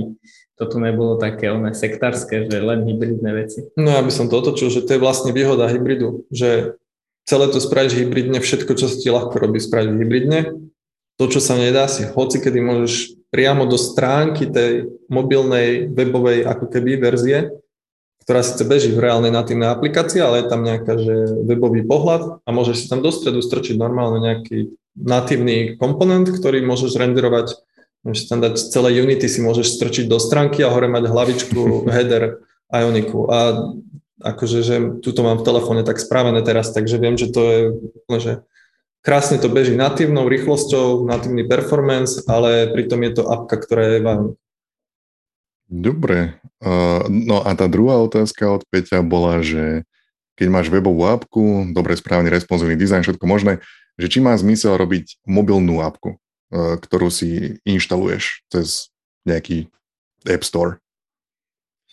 to 0.59 0.79
nebolo 0.79 1.19
také 1.19 1.51
oné 1.51 1.75
sektárske, 1.75 2.47
že 2.47 2.59
len 2.63 2.87
hybridné 2.87 3.31
veci. 3.35 3.67
No 3.75 3.91
ja 3.91 4.03
by 4.03 4.13
som 4.15 4.31
to 4.31 4.39
otočil, 4.39 4.71
že 4.71 4.87
to 4.87 4.95
je 4.95 5.03
vlastne 5.03 5.35
výhoda 5.35 5.67
hybridu, 5.67 6.23
že 6.31 6.79
celé 7.27 7.51
to 7.51 7.59
spravíš 7.59 7.99
hybridne, 7.99 8.39
všetko, 8.39 8.79
čo 8.79 8.87
sa 8.87 8.95
ti 8.95 9.11
ľahko 9.11 9.35
robí, 9.43 9.59
spravíš 9.59 9.99
hybridne 9.99 10.71
to, 11.23 11.25
čo 11.29 11.41
sa 11.43 11.55
nedá, 11.55 11.87
si 11.87 12.03
hoci 12.09 12.41
kedy 12.43 12.59
môžeš 12.59 13.15
priamo 13.31 13.65
do 13.65 13.79
stránky 13.79 14.49
tej 14.49 14.91
mobilnej 15.07 15.89
webovej 15.93 16.45
ako 16.45 16.67
keby 16.69 17.01
verzie, 17.01 17.53
ktorá 18.27 18.43
síce 18.43 18.63
beží 18.67 18.91
v 18.95 19.03
reálnej 19.03 19.35
natívnej 19.35 19.71
aplikácii, 19.71 20.23
ale 20.23 20.43
je 20.43 20.51
tam 20.51 20.63
nejaká, 20.63 20.95
že 20.99 21.15
webový 21.47 21.83
pohľad 21.87 22.43
a 22.43 22.49
môžeš 22.51 22.77
si 22.77 22.87
tam 22.87 23.03
do 23.03 23.11
stredu 23.11 23.43
strčiť 23.43 23.79
normálne 23.79 24.23
nejaký 24.23 24.75
natívny 24.97 25.77
komponent, 25.81 26.29
ktorý 26.29 26.65
môžeš 26.65 26.97
renderovať, 27.01 27.57
môžeš 28.05 28.25
tam 28.29 28.39
dať 28.45 28.55
celé 28.59 29.01
Unity, 29.01 29.27
si 29.29 29.41
môžeš 29.41 29.79
strčiť 29.81 30.07
do 30.09 30.21
stránky 30.21 30.61
a 30.63 30.73
hore 30.73 30.89
mať 30.89 31.09
hlavičku, 31.09 31.61
header, 31.95 32.45
Ioniku. 32.73 33.29
A 33.29 33.39
akože, 34.23 34.59
že 34.65 34.77
tuto 35.03 35.27
mám 35.27 35.43
v 35.43 35.47
telefóne 35.47 35.83
tak 35.83 36.01
spravené 36.01 36.41
teraz, 36.47 36.71
takže 36.73 36.97
viem, 36.97 37.19
že 37.19 37.29
to 37.29 37.41
je 37.43 37.61
že 38.23 38.33
krásne 39.03 39.37
to 39.37 39.51
beží 39.51 39.75
natívnou 39.75 40.31
rýchlosťou, 40.31 41.05
natívny 41.05 41.45
performance, 41.45 42.23
ale 42.31 42.71
pritom 42.71 43.03
je 43.03 43.13
to 43.19 43.23
apka, 43.27 43.59
ktorá 43.59 43.99
je 43.99 44.01
vám. 44.01 44.21
Dobre. 45.67 46.39
No 47.11 47.43
a 47.43 47.51
tá 47.59 47.67
druhá 47.67 47.99
otázka 47.99 48.47
od 48.47 48.63
Peťa 48.71 49.03
bola, 49.03 49.43
že 49.43 49.83
keď 50.39 50.49
máš 50.49 50.69
webovú 50.73 51.05
apku, 51.09 51.75
dobre, 51.77 51.99
správny, 51.99 52.33
responsívny 52.33 52.79
dizajn, 52.79 53.05
všetko 53.05 53.25
možné, 53.29 53.61
že 53.97 54.07
či 54.09 54.19
má 54.21 54.33
zmysel 54.37 54.77
robiť 54.77 55.23
mobilnú 55.27 55.81
apku, 55.85 56.17
uh, 56.17 56.77
ktorú 56.81 57.09
si 57.13 57.61
inštaluješ 57.65 58.45
cez 58.49 58.93
nejaký 59.29 59.71
App 60.27 60.43
Store. 60.47 60.83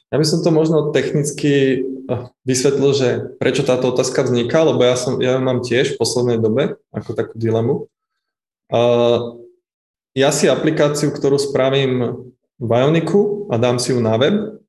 Ja 0.09 0.17
by 0.17 0.25
som 0.25 0.41
to 0.41 0.49
možno 0.49 0.89
technicky 0.89 1.85
eh, 1.85 2.23
vysvetlil, 2.41 2.91
že 2.97 3.09
prečo 3.38 3.62
táto 3.62 3.93
otázka 3.93 4.25
vzniká, 4.25 4.65
lebo 4.65 4.81
ja, 4.81 4.97
som, 4.97 5.21
ja 5.21 5.38
mám 5.38 5.62
tiež 5.62 5.93
v 5.93 5.99
poslednej 6.01 6.41
dobe 6.41 6.81
ako 6.89 7.13
takú 7.13 7.38
dilemu. 7.38 7.85
Uh, 8.69 9.38
ja 10.17 10.33
si 10.33 10.49
aplikáciu, 10.49 11.13
ktorú 11.13 11.38
spravím 11.38 12.25
v 12.57 12.69
Ioniku 12.69 13.49
a 13.53 13.62
dám 13.62 13.77
si 13.77 13.93
ju 13.93 14.01
na 14.01 14.17
web, 14.17 14.62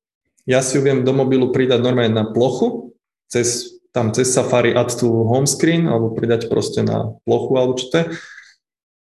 ja 0.48 0.60
si 0.64 0.76
ju 0.76 0.80
viem 0.84 1.04
do 1.04 1.12
mobilu 1.12 1.52
pridať 1.52 1.80
normálne 1.84 2.12
na 2.12 2.24
plochu, 2.28 2.96
cez, 3.28 3.79
tam 3.90 4.14
cez 4.14 4.30
Safari 4.30 4.74
add 4.74 4.94
to 4.94 5.06
home 5.26 5.46
screen, 5.46 5.90
alebo 5.90 6.14
pridať 6.14 6.46
proste 6.46 6.86
na 6.86 7.14
plochu, 7.26 7.52
alebo 7.58 7.74
čo 7.74 7.86
to 7.90 7.98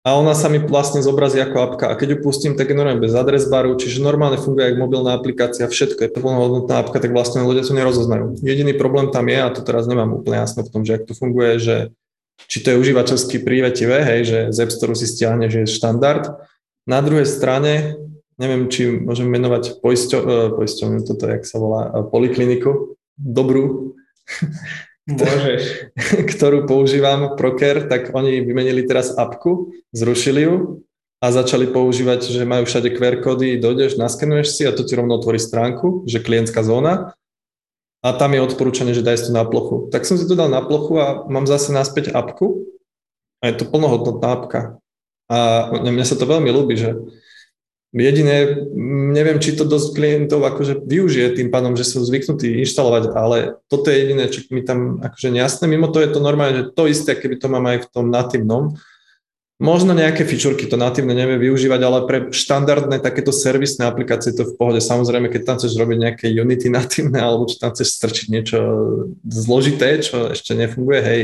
a 0.06 0.13
ona 0.13 0.38
sa 0.38 0.54
mi 0.54 0.62
vlastne 0.62 1.02
zobrazí 1.02 1.41
ako 1.41 1.58
apka 1.65 1.89
a 1.89 1.98
keď 1.98 2.13
ju 2.13 2.17
pustím, 2.30 2.54
tak 2.54 2.69
je 2.69 2.78
bez 3.02 3.17
adres 3.17 3.50
baru, 3.50 3.74
čiže 3.74 4.06
normálne 4.06 4.38
funguje 4.38 4.69
ako 4.69 4.78
mobilná 4.78 5.17
aplikácia, 5.17 5.65
všetko 5.65 5.98
je 6.06 6.13
plnohodnotná 6.13 6.86
apka, 6.86 7.02
tak 7.02 7.10
vlastne 7.10 7.41
ľudia 7.41 7.65
to 7.65 7.74
nerozoznajú. 7.74 8.38
Jediný 8.45 8.78
problém 8.78 9.10
tam 9.10 9.26
je, 9.26 9.41
a 9.41 9.50
to 9.50 9.65
teraz 9.65 9.89
nemám 9.89 10.21
úplne 10.21 10.45
jasno 10.45 10.62
v 10.62 10.69
tom, 10.69 10.86
že 10.86 11.02
ak 11.02 11.10
to 11.10 11.17
funguje, 11.17 11.58
že 11.58 11.76
či 12.45 12.62
to 12.62 12.78
je 12.78 12.82
užívateľsky 12.86 13.41
prívetivé, 13.41 14.06
hej, 14.06 14.21
že 14.30 14.39
z 14.54 14.58
App 14.62 14.71
Store 14.78 14.93
si 14.93 15.10
stiahne, 15.10 15.50
že 15.50 15.65
je 15.65 15.74
štandard. 15.74 16.38
Na 16.86 17.02
druhej 17.02 17.26
strane, 17.26 17.98
neviem, 18.38 18.69
či 18.69 19.02
môžem 19.02 19.26
menovať 19.26 19.82
poisťo, 19.82 20.54
poisťovňu, 20.54 21.02
toto, 21.02 21.26
jak 21.34 21.50
sa 21.50 21.58
volá, 21.58 21.89
uh, 21.89 22.06
polikliniku, 22.06 22.93
dobrú, 23.17 23.98
Môžeš. 25.05 25.93
ktorú 26.33 26.65
používam, 26.65 27.38
Proker, 27.38 27.85
tak 27.85 28.09
oni 28.17 28.41
vymenili 28.41 28.89
teraz 28.89 29.13
apku, 29.13 29.69
zrušili 29.93 30.49
ju 30.49 30.55
a 31.21 31.29
začali 31.29 31.69
používať, 31.69 32.25
že 32.25 32.41
majú 32.41 32.65
všade 32.65 32.89
QR 32.97 33.21
kódy, 33.21 33.61
dojdeš, 33.61 34.01
naskenuješ 34.01 34.57
si 34.57 34.63
a 34.65 34.73
to 34.73 34.81
ti 34.81 34.97
rovno 34.97 35.21
otvorí 35.21 35.38
stránku, 35.38 36.09
že 36.09 36.25
klientská 36.25 36.65
zóna 36.65 37.13
a 38.05 38.13
tam 38.13 38.38
je 38.38 38.45
odporúčanie, 38.45 38.93
že 38.93 39.05
daj 39.05 39.17
si 39.17 39.25
to 39.29 39.33
na 39.33 39.45
plochu. 39.45 39.89
Tak 39.89 40.05
som 40.05 40.17
si 40.17 40.29
to 40.29 40.38
dal 40.38 40.49
na 40.49 40.61
plochu 40.61 40.97
a 41.01 41.25
mám 41.25 41.49
zase 41.49 41.73
naspäť 41.73 42.13
apku 42.13 42.65
a 43.41 43.49
je 43.49 43.61
to 43.61 43.65
plnohodnotná 43.69 44.29
apka. 44.29 44.61
A 45.25 45.69
mne 45.73 46.05
sa 46.05 46.13
to 46.13 46.29
veľmi 46.29 46.53
ľúbi, 46.53 46.77
že 46.77 46.93
Jediné, 47.95 48.67
neviem, 49.15 49.39
či 49.39 49.55
to 49.55 49.63
dosť 49.63 49.95
klientov 49.95 50.43
akože 50.43 50.84
využije 50.84 51.39
tým 51.39 51.47
pádom, 51.47 51.79
že 51.79 51.88
sú 51.88 52.03
zvyknutí 52.03 52.60
inštalovať, 52.67 53.15
ale 53.15 53.55
toto 53.71 53.88
je 53.88 54.03
jediné, 54.03 54.27
čo 54.27 54.43
mi 54.51 54.67
tam 54.67 54.99
akože 54.99 55.31
nejasné. 55.31 55.63
Mimo 55.71 55.88
to 55.88 56.03
je 56.03 56.12
to 56.12 56.19
normálne, 56.19 56.60
že 56.60 56.75
to 56.75 56.91
isté, 56.91 57.15
keby 57.15 57.39
to 57.39 57.47
mám 57.47 57.63
aj 57.71 57.88
v 57.88 57.89
tom 57.95 58.12
natívnom, 58.12 58.75
Možno 59.56 59.96
nejaké 59.96 60.28
fičurky 60.28 60.68
to 60.68 60.76
natívne 60.76 61.15
nevie 61.15 61.39
využívať, 61.48 61.80
ale 61.80 62.00
pre 62.04 62.18
štandardné 62.28 63.00
takéto 63.00 63.32
servisné 63.32 63.88
aplikácie 63.88 64.36
to 64.36 64.44
v 64.44 64.56
pohode. 64.60 64.84
Samozrejme, 64.84 65.32
keď 65.32 65.41
tam 65.48 65.56
chceš 65.56 65.80
robiť 65.80 65.98
nejaké 66.04 66.26
Unity 66.28 66.68
natívne, 66.68 67.24
alebo 67.24 67.48
či 67.48 67.63
tam 67.63 67.72
chceš 67.72 67.96
strčiť 67.96 68.28
niečo 68.36 68.60
zložité, 69.24 70.04
čo 70.04 70.36
ešte 70.36 70.60
nefunguje, 70.60 71.00
hej, 71.00 71.22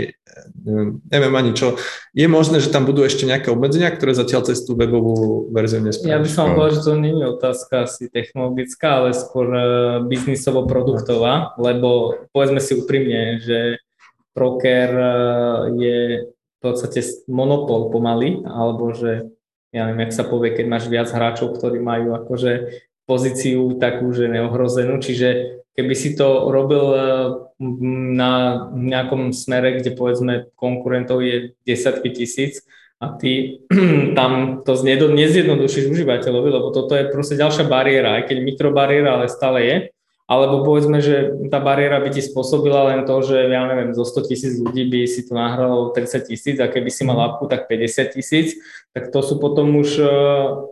neviem, 1.11 1.33
ani 1.35 1.51
čo. 1.51 1.75
Je 2.15 2.23
možné, 2.31 2.63
že 2.63 2.71
tam 2.71 2.87
budú 2.87 3.03
ešte 3.03 3.27
nejaké 3.27 3.51
obmedzenia, 3.51 3.91
ktoré 3.91 4.15
zatiaľ 4.15 4.47
cez 4.47 4.63
tú 4.63 4.79
webovú 4.79 5.51
verziu 5.51 5.83
nespravia. 5.83 6.15
Ja 6.15 6.23
by 6.23 6.29
som 6.31 6.55
povedal, 6.55 6.79
že 6.79 6.87
to 6.87 6.93
nie 7.03 7.11
je 7.11 7.27
otázka 7.35 7.73
asi 7.83 8.07
technologická, 8.07 9.03
ale 9.03 9.11
skôr 9.11 9.47
e, 9.51 9.63
biznisovo-produktová, 10.07 11.59
lebo 11.59 12.15
povedzme 12.31 12.63
si 12.63 12.79
úprimne, 12.79 13.43
že 13.43 13.83
Proker 14.31 14.89
e, 14.95 15.11
je 15.75 15.99
v 16.61 16.69
podstate 16.69 17.01
monopol 17.25 17.89
pomaly, 17.89 18.45
alebo 18.45 18.93
že 18.93 19.33
ja 19.73 19.89
neviem, 19.89 20.05
jak 20.05 20.13
sa 20.13 20.29
povie, 20.29 20.53
keď 20.53 20.65
máš 20.69 20.85
viac 20.85 21.09
hráčov, 21.09 21.57
ktorí 21.57 21.81
majú 21.81 22.13
akože 22.13 22.77
pozíciu 23.09 23.81
takú, 23.81 24.13
že 24.13 24.29
neohrozenú, 24.29 25.01
čiže 25.01 25.57
keby 25.73 25.93
si 25.97 26.13
to 26.13 26.53
robil 26.53 26.85
eh, 26.93 27.03
na 28.13 28.31
nejakom 28.75 29.33
smere, 29.33 29.81
kde 29.81 29.97
povedzme 29.97 30.53
konkurentov 30.53 31.25
je 31.25 31.57
desiatky 31.65 32.13
tisíc 32.13 32.61
a 33.01 33.17
ty 33.17 33.63
tam 34.19 34.61
to 34.61 34.77
nezjednodušíš 34.85 35.89
užívateľovi, 35.89 36.49
lebo 36.51 36.69
toto 36.69 36.93
je 36.93 37.09
proste 37.09 37.39
ďalšia 37.39 37.65
bariéra, 37.65 38.21
aj 38.21 38.29
keď 38.29 38.37
mikrobariéra, 38.43 39.17
ale 39.17 39.31
stále 39.31 39.59
je, 39.65 39.75
alebo 40.31 40.63
povedzme, 40.63 41.03
že 41.03 41.35
tá 41.51 41.59
bariéra 41.59 41.99
by 41.99 42.07
ti 42.07 42.23
spôsobila 42.23 42.87
len 42.87 43.03
to, 43.03 43.19
že 43.19 43.51
ja 43.51 43.67
neviem, 43.67 43.91
zo 43.91 44.07
100 44.07 44.31
tisíc 44.31 44.55
ľudí 44.63 44.87
by 44.87 45.03
si 45.03 45.27
to 45.27 45.35
nahralo 45.35 45.91
30 45.91 46.23
tisíc 46.23 46.55
a 46.63 46.71
keby 46.71 46.87
si 46.87 47.03
mal 47.03 47.19
mhm. 47.19 47.25
apku, 47.35 47.51
tak 47.51 47.67
50 47.67 48.15
tisíc, 48.15 48.55
tak 48.95 49.11
to 49.11 49.19
sú 49.19 49.43
potom 49.43 49.75
už 49.75 49.99
uh, 49.99 50.07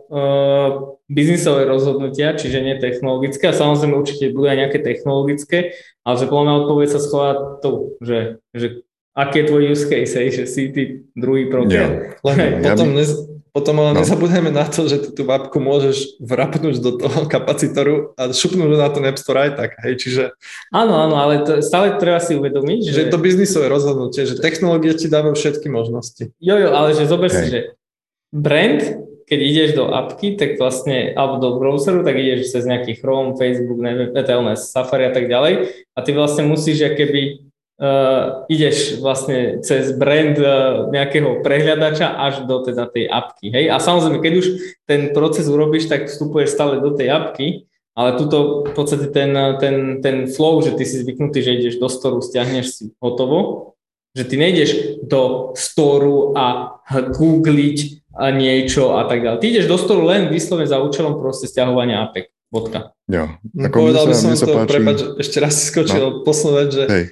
uh, 0.08 0.68
biznisové 1.12 1.68
rozhodnutia, 1.68 2.32
čiže 2.40 2.64
nie 2.64 2.80
technologické 2.80 3.52
a 3.52 3.56
samozrejme 3.56 4.00
určite 4.00 4.32
budú 4.32 4.48
aj 4.48 4.58
nejaké 4.64 4.78
technologické, 4.80 5.76
ale 6.08 6.14
že 6.16 6.24
mňa 6.24 6.52
odpoveď 6.64 6.88
sa 6.88 7.00
schová 7.04 7.60
to, 7.60 8.00
že, 8.00 8.40
že 8.56 8.88
aký 9.12 9.44
je 9.44 9.48
tvoj 9.52 9.62
use 9.76 9.84
case, 9.92 10.20
že 10.32 10.44
si 10.48 10.72
ty 10.72 11.04
druhý 11.12 11.52
program. 11.52 12.16
Ja, 12.16 12.16
potom, 12.16 12.38
ja 12.64 12.72
by... 12.80 13.29
Potom 13.50 13.82
ale 13.82 13.98
no. 13.98 14.06
nezabudajme 14.06 14.54
na 14.54 14.62
to, 14.62 14.86
že 14.86 15.02
ty 15.02 15.08
tú 15.10 15.26
mapku 15.26 15.58
môžeš 15.58 16.22
vrapnúť 16.22 16.78
do 16.78 16.94
toho 16.94 17.26
kapacitoru 17.26 18.14
a 18.14 18.30
šupnúť 18.30 18.78
na 18.78 18.88
ten 18.94 19.02
App 19.10 19.18
Store 19.18 19.50
aj 19.50 19.52
tak, 19.58 19.70
hej, 19.82 19.94
čiže... 19.98 20.22
Áno, 20.70 20.94
áno, 20.94 21.18
ale 21.18 21.42
to, 21.42 21.58
stále 21.58 21.98
treba 21.98 22.22
si 22.22 22.38
uvedomiť, 22.38 22.78
že... 22.86 22.94
Že 22.94 23.02
je 23.02 23.10
to 23.10 23.18
biznisové 23.18 23.66
rozhodnutie, 23.66 24.22
že 24.22 24.38
technológie 24.38 24.94
ti 24.94 25.10
dávajú 25.10 25.34
všetky 25.34 25.66
možnosti. 25.66 26.30
Jo, 26.38 26.56
jo, 26.62 26.70
ale 26.70 26.94
že 26.94 27.10
zober 27.10 27.26
si, 27.26 27.46
že 27.50 27.60
brand, 28.30 29.10
keď 29.26 29.38
ideš 29.42 29.70
do 29.74 29.90
apky, 29.90 30.38
tak 30.38 30.54
vlastne, 30.54 31.10
alebo 31.14 31.42
do 31.42 31.50
browseru, 31.58 32.06
tak 32.06 32.18
ideš 32.18 32.54
cez 32.54 32.62
nejaký 32.66 33.02
Chrome, 33.02 33.34
Facebook, 33.34 33.82
neviem, 33.82 34.14
Safari 34.54 35.10
a 35.10 35.12
tak 35.14 35.26
ďalej 35.26 35.86
a 35.94 35.98
ty 36.06 36.10
vlastne 36.14 36.46
musíš 36.46 36.86
keby 36.94 37.49
uh, 37.80 38.44
ideš 38.46 39.00
vlastne 39.00 39.64
cez 39.64 39.96
brand 39.96 40.36
uh, 40.36 40.92
nejakého 40.92 41.40
prehľadača 41.40 42.06
až 42.12 42.34
do 42.44 42.60
teda 42.60 42.86
tej 42.92 43.08
apky. 43.08 43.48
Hej? 43.50 43.64
A 43.72 43.80
samozrejme, 43.80 44.20
keď 44.20 44.32
už 44.36 44.46
ten 44.84 45.10
proces 45.16 45.48
urobíš, 45.48 45.88
tak 45.88 46.06
vstupuješ 46.06 46.52
stále 46.52 46.78
do 46.84 46.92
tej 46.92 47.08
apky, 47.10 47.46
ale 47.96 48.20
tuto 48.20 48.68
v 48.68 48.72
podstate 48.76 49.08
ten, 49.10 49.32
ten, 49.58 49.98
ten 50.04 50.16
flow, 50.28 50.60
že 50.60 50.76
ty 50.76 50.84
si 50.84 51.02
zvyknutý, 51.02 51.42
že 51.42 51.56
ideš 51.56 51.74
do 51.80 51.88
storu, 51.88 52.22
stiahneš 52.22 52.66
si 52.70 52.84
hotovo, 53.00 53.72
že 54.14 54.28
ty 54.28 54.36
nejdeš 54.36 55.02
do 55.08 55.52
storu 55.56 56.36
a 56.36 56.78
googliť 56.92 57.78
a 58.14 58.34
niečo 58.34 59.00
a 59.00 59.08
tak 59.08 59.24
ďalej. 59.24 59.38
Ty 59.40 59.46
ideš 59.48 59.66
do 59.70 59.78
storu 59.80 60.02
len 60.06 60.28
vyslovene 60.28 60.68
za 60.68 60.82
účelom 60.82 61.18
proste 61.18 61.48
stiahovania 61.48 62.04
APEK. 62.10 62.28
Bodka. 62.50 62.90
Jo. 63.06 63.38
Ako 63.62 63.86
Povedal 63.86 64.10
by 64.10 64.14
som 64.18 64.34
to, 64.34 64.50
páči... 64.50 64.70
prepáč, 64.74 64.98
ešte 65.22 65.38
raz 65.38 65.54
skočil, 65.70 66.02
no. 66.02 66.26
poslednú 66.26 66.54
vec, 66.58 66.70
že 66.74 66.84
Hej 66.90 67.04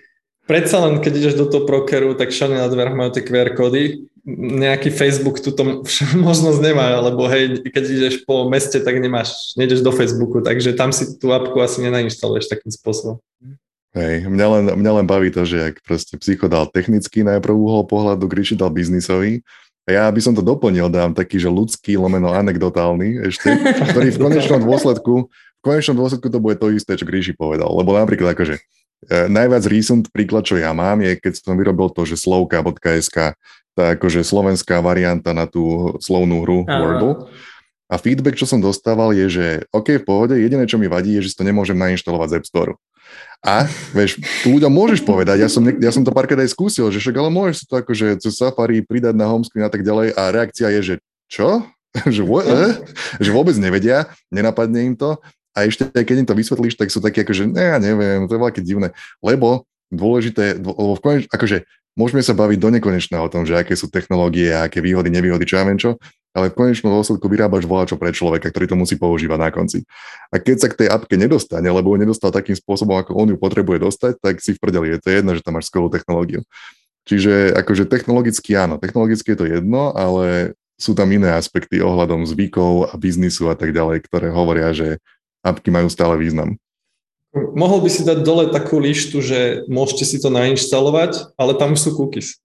predsa 0.49 0.81
len, 0.89 1.05
keď 1.05 1.13
ideš 1.13 1.35
do 1.37 1.47
toho 1.47 1.69
prokeru, 1.69 2.17
tak 2.17 2.33
všade 2.33 2.57
na 2.57 2.67
dverách 2.67 2.97
majú 2.97 3.11
tie 3.13 3.21
QR 3.21 3.53
kódy. 3.53 4.09
Nejaký 4.29 4.89
Facebook 4.89 5.45
túto 5.45 5.85
možnosť 6.29 6.59
nemá, 6.65 6.97
lebo 7.05 7.29
hej, 7.29 7.61
keď 7.69 7.85
ideš 7.85 8.15
po 8.25 8.49
meste, 8.49 8.81
tak 8.81 8.97
nemáš, 8.97 9.53
nejdeš 9.61 9.85
do 9.85 9.93
Facebooku, 9.93 10.41
takže 10.41 10.73
tam 10.73 10.91
si 10.91 11.21
tú 11.21 11.31
apku 11.37 11.61
asi 11.61 11.85
nenainštaluješ 11.85 12.49
takým 12.49 12.73
spôsobom. 12.73 13.21
Hej, 13.93 14.29
mňa 14.29 14.47
len, 14.53 14.65
mňa 14.81 14.93
len 15.01 15.07
baví 15.09 15.33
to, 15.33 15.45
že 15.49 15.73
ak 15.73 15.81
proste 15.85 16.17
psycho 16.21 16.49
dal 16.49 16.69
technický 16.69 17.25
najprv 17.25 17.57
uhol 17.57 17.85
pohľadu, 17.89 18.29
Gríši 18.29 18.57
dal 18.57 18.73
biznisový, 18.73 19.41
ja 19.89 20.05
by 20.13 20.21
som 20.21 20.37
to 20.37 20.45
doplnil, 20.45 20.93
dám 20.93 21.17
taký, 21.17 21.41
že 21.41 21.49
ľudský, 21.49 21.97
lomeno 21.97 22.37
anekdotálny 22.37 23.25
ešte, 23.33 23.57
ktorý 23.97 24.13
v 24.13 24.21
konečnom 24.29 24.61
dôsledku, 24.61 25.33
v 25.33 25.63
konečnom 25.65 25.97
dôsledku 25.97 26.29
to 26.29 26.39
bude 26.39 26.61
to 26.61 26.69
isté, 26.77 27.01
čo 27.01 27.09
Gríši 27.09 27.33
povedal. 27.33 27.73
Lebo 27.73 27.97
napríklad 27.97 28.37
akože 28.37 28.61
najviac 29.07 29.65
recent 29.71 30.05
príklad, 30.11 30.43
čo 30.43 30.59
ja 30.59 30.75
mám, 30.75 30.99
je 31.05 31.15
keď 31.15 31.39
som 31.39 31.55
vyrobil 31.55 31.89
to, 31.95 32.03
že 32.03 32.19
slovka.sk, 32.19 33.39
tá 33.79 33.95
akože 33.95 34.27
slovenská 34.27 34.83
varianta 34.83 35.31
na 35.31 35.47
tú 35.47 35.95
slovnú 36.03 36.43
hru 36.43 36.67
Aha. 36.67 36.79
Wordle. 36.83 37.13
A 37.89 37.97
feedback, 37.97 38.37
čo 38.37 38.45
som 38.45 38.61
dostával, 38.61 39.17
je, 39.17 39.27
že 39.33 39.47
OK, 39.73 40.03
v 40.03 40.05
pohode, 40.05 40.35
jediné, 40.37 40.69
čo 40.69 40.77
mi 40.77 40.91
vadí, 40.91 41.17
je, 41.17 41.25
že 41.25 41.31
si 41.33 41.39
to 41.39 41.47
nemôžem 41.47 41.79
nainštalovať 41.79 42.29
z 42.29 42.37
App 42.37 42.51
Store. 42.51 42.73
A 43.41 43.65
vieš, 43.95 44.21
tu 44.45 44.59
ľuďom 44.59 44.69
môžeš 44.69 45.01
povedať, 45.07 45.41
ja 45.41 45.49
som, 45.49 45.63
ja 45.65 45.89
som 45.95 46.03
to 46.05 46.13
párkrát 46.13 46.43
aj 46.43 46.53
skúsil, 46.53 46.91
že 46.93 47.01
však 47.01 47.17
ale 47.17 47.31
môžeš 47.33 47.55
si 47.63 47.65
to 47.65 47.81
akože 47.81 48.07
cez 48.21 48.35
Safari 48.35 48.85
pridať 48.85 49.15
na 49.15 49.31
homescreen 49.31 49.65
a 49.65 49.73
tak 49.73 49.87
ďalej 49.87 50.13
a 50.13 50.23
reakcia 50.35 50.69
je, 50.75 50.81
že 50.85 50.95
čo? 51.31 51.65
že, 52.15 52.23
že 53.25 53.31
vôbec 53.31 53.57
nevedia, 53.57 54.11
nenapadne 54.29 54.93
im 54.93 54.95
to 54.99 55.17
a 55.57 55.65
ešte 55.65 55.89
aj 55.89 56.05
keď 56.05 56.17
im 56.25 56.29
to 56.29 56.39
vysvetlíš, 56.39 56.77
tak 56.77 56.89
sú 56.93 56.99
také 57.01 57.25
akože, 57.25 57.49
ne, 57.49 57.65
ja 57.75 57.79
neviem, 57.81 58.27
to 58.29 58.37
je 58.37 58.45
veľké 58.45 58.61
divné, 58.65 58.93
lebo 59.21 59.69
dôležité, 59.89 60.61
lebo 60.61 60.95
v 60.97 61.01
koneč, 61.01 61.23
akože 61.33 61.65
môžeme 61.99 62.23
sa 62.23 62.37
baviť 62.37 62.59
do 62.61 62.69
nekonečna 62.79 63.19
o 63.19 63.33
tom, 63.33 63.49
že 63.49 63.59
aké 63.59 63.75
sú 63.75 63.91
technológie 63.91 64.55
aké 64.55 64.79
výhody, 64.79 65.09
nevýhody, 65.11 65.49
čo 65.49 65.59
ja 65.59 65.65
viem 65.67 65.81
čo, 65.81 65.97
ale 66.37 66.53
v 66.53 66.59
konečnom 66.61 66.95
dôsledku 66.95 67.27
vyrábaš 67.27 67.67
volačo 67.67 67.99
pre 67.99 68.15
človeka, 68.15 68.53
ktorý 68.53 68.71
to 68.71 68.77
musí 68.79 68.95
používať 68.95 69.39
na 69.41 69.51
konci. 69.51 69.83
A 70.31 70.39
keď 70.39 70.57
sa 70.63 70.69
k 70.71 70.85
tej 70.85 70.89
apke 70.93 71.19
nedostane, 71.19 71.67
lebo 71.67 71.91
ho 71.91 71.99
nedostal 71.99 72.31
takým 72.31 72.55
spôsobom, 72.55 72.95
ako 73.01 73.17
on 73.19 73.35
ju 73.35 73.37
potrebuje 73.41 73.83
dostať, 73.83 74.13
tak 74.23 74.39
si 74.39 74.55
v 74.55 74.61
prdeli, 74.63 74.95
je 74.95 75.01
to 75.03 75.09
jedno, 75.11 75.35
že 75.35 75.43
tam 75.43 75.59
máš 75.59 75.73
skvelú 75.73 75.91
technológiu. 75.91 76.47
Čiže 77.09 77.57
akože 77.57 77.89
technologicky 77.89 78.53
áno, 78.53 78.77
technologicky 78.77 79.33
je 79.33 79.39
to 79.41 79.47
jedno, 79.49 79.97
ale 79.97 80.53
sú 80.79 80.95
tam 80.95 81.11
iné 81.11 81.35
aspekty 81.35 81.83
ohľadom 81.83 82.29
zvykov 82.29 82.93
a 82.93 82.95
biznisu 82.95 83.51
a 83.51 83.57
tak 83.59 83.75
ďalej, 83.75 84.07
ktoré 84.07 84.31
hovoria, 84.31 84.71
že 84.71 85.03
apky 85.42 85.68
majú 85.70 85.88
stále 85.90 86.18
význam. 86.18 86.59
Mohol 87.35 87.85
by 87.85 87.90
si 87.92 88.03
dať 88.09 88.24
dole 88.24 88.48
takú 88.48 88.81
lištu, 88.81 89.20
že 89.20 89.40
môžete 89.68 90.05
si 90.09 90.16
to 90.16 90.33
nainštalovať, 90.33 91.37
ale 91.37 91.53
tam 91.55 91.77
sú 91.77 91.92
cookies. 91.92 92.40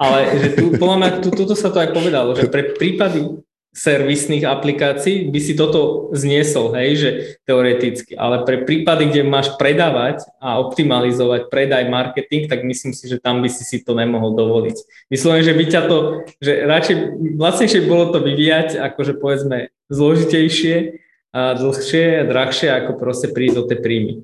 Ale 0.00 0.40
že 0.40 0.48
tu, 0.56 0.64
podľa 0.80 0.96
mňa, 0.96 1.10
tu, 1.20 1.28
tuto 1.32 1.52
sa 1.52 1.68
to 1.68 1.80
aj 1.84 1.92
povedalo, 1.92 2.32
že 2.32 2.48
pre 2.48 2.72
prípady 2.76 3.44
servisných 3.70 4.42
aplikácií 4.50 5.30
by 5.30 5.38
si 5.38 5.54
toto 5.54 6.10
zniesol, 6.10 6.74
hej, 6.74 6.90
že 6.98 7.10
teoreticky, 7.46 8.18
ale 8.18 8.42
pre 8.42 8.66
prípady, 8.66 9.06
kde 9.06 9.22
máš 9.22 9.54
predávať 9.62 10.26
a 10.42 10.58
optimalizovať 10.58 11.46
predaj, 11.54 11.86
marketing, 11.86 12.50
tak 12.50 12.66
myslím 12.66 12.90
si, 12.90 13.06
že 13.06 13.22
tam 13.22 13.38
by 13.38 13.46
si 13.46 13.62
si 13.62 13.78
to 13.78 13.94
nemohol 13.94 14.34
dovoliť. 14.34 15.06
Myslím, 15.06 15.46
že 15.46 15.54
by 15.54 15.64
ťa 15.70 15.82
to, 15.86 15.98
že 16.42 16.52
radšej, 16.66 16.96
vlastnejšie 17.38 17.80
bolo 17.86 18.10
to 18.10 18.18
vyvíjať, 18.18 18.74
akože 18.74 19.22
povedzme 19.22 19.70
zložitejšie 19.86 20.98
a 21.30 21.54
dlhšie 21.54 22.22
a 22.22 22.28
drahšie, 22.28 22.68
ako 22.70 22.98
proste 22.98 23.30
prísť 23.30 23.56
do 23.62 23.64
tej 23.70 23.78
príjmy. 23.78 24.14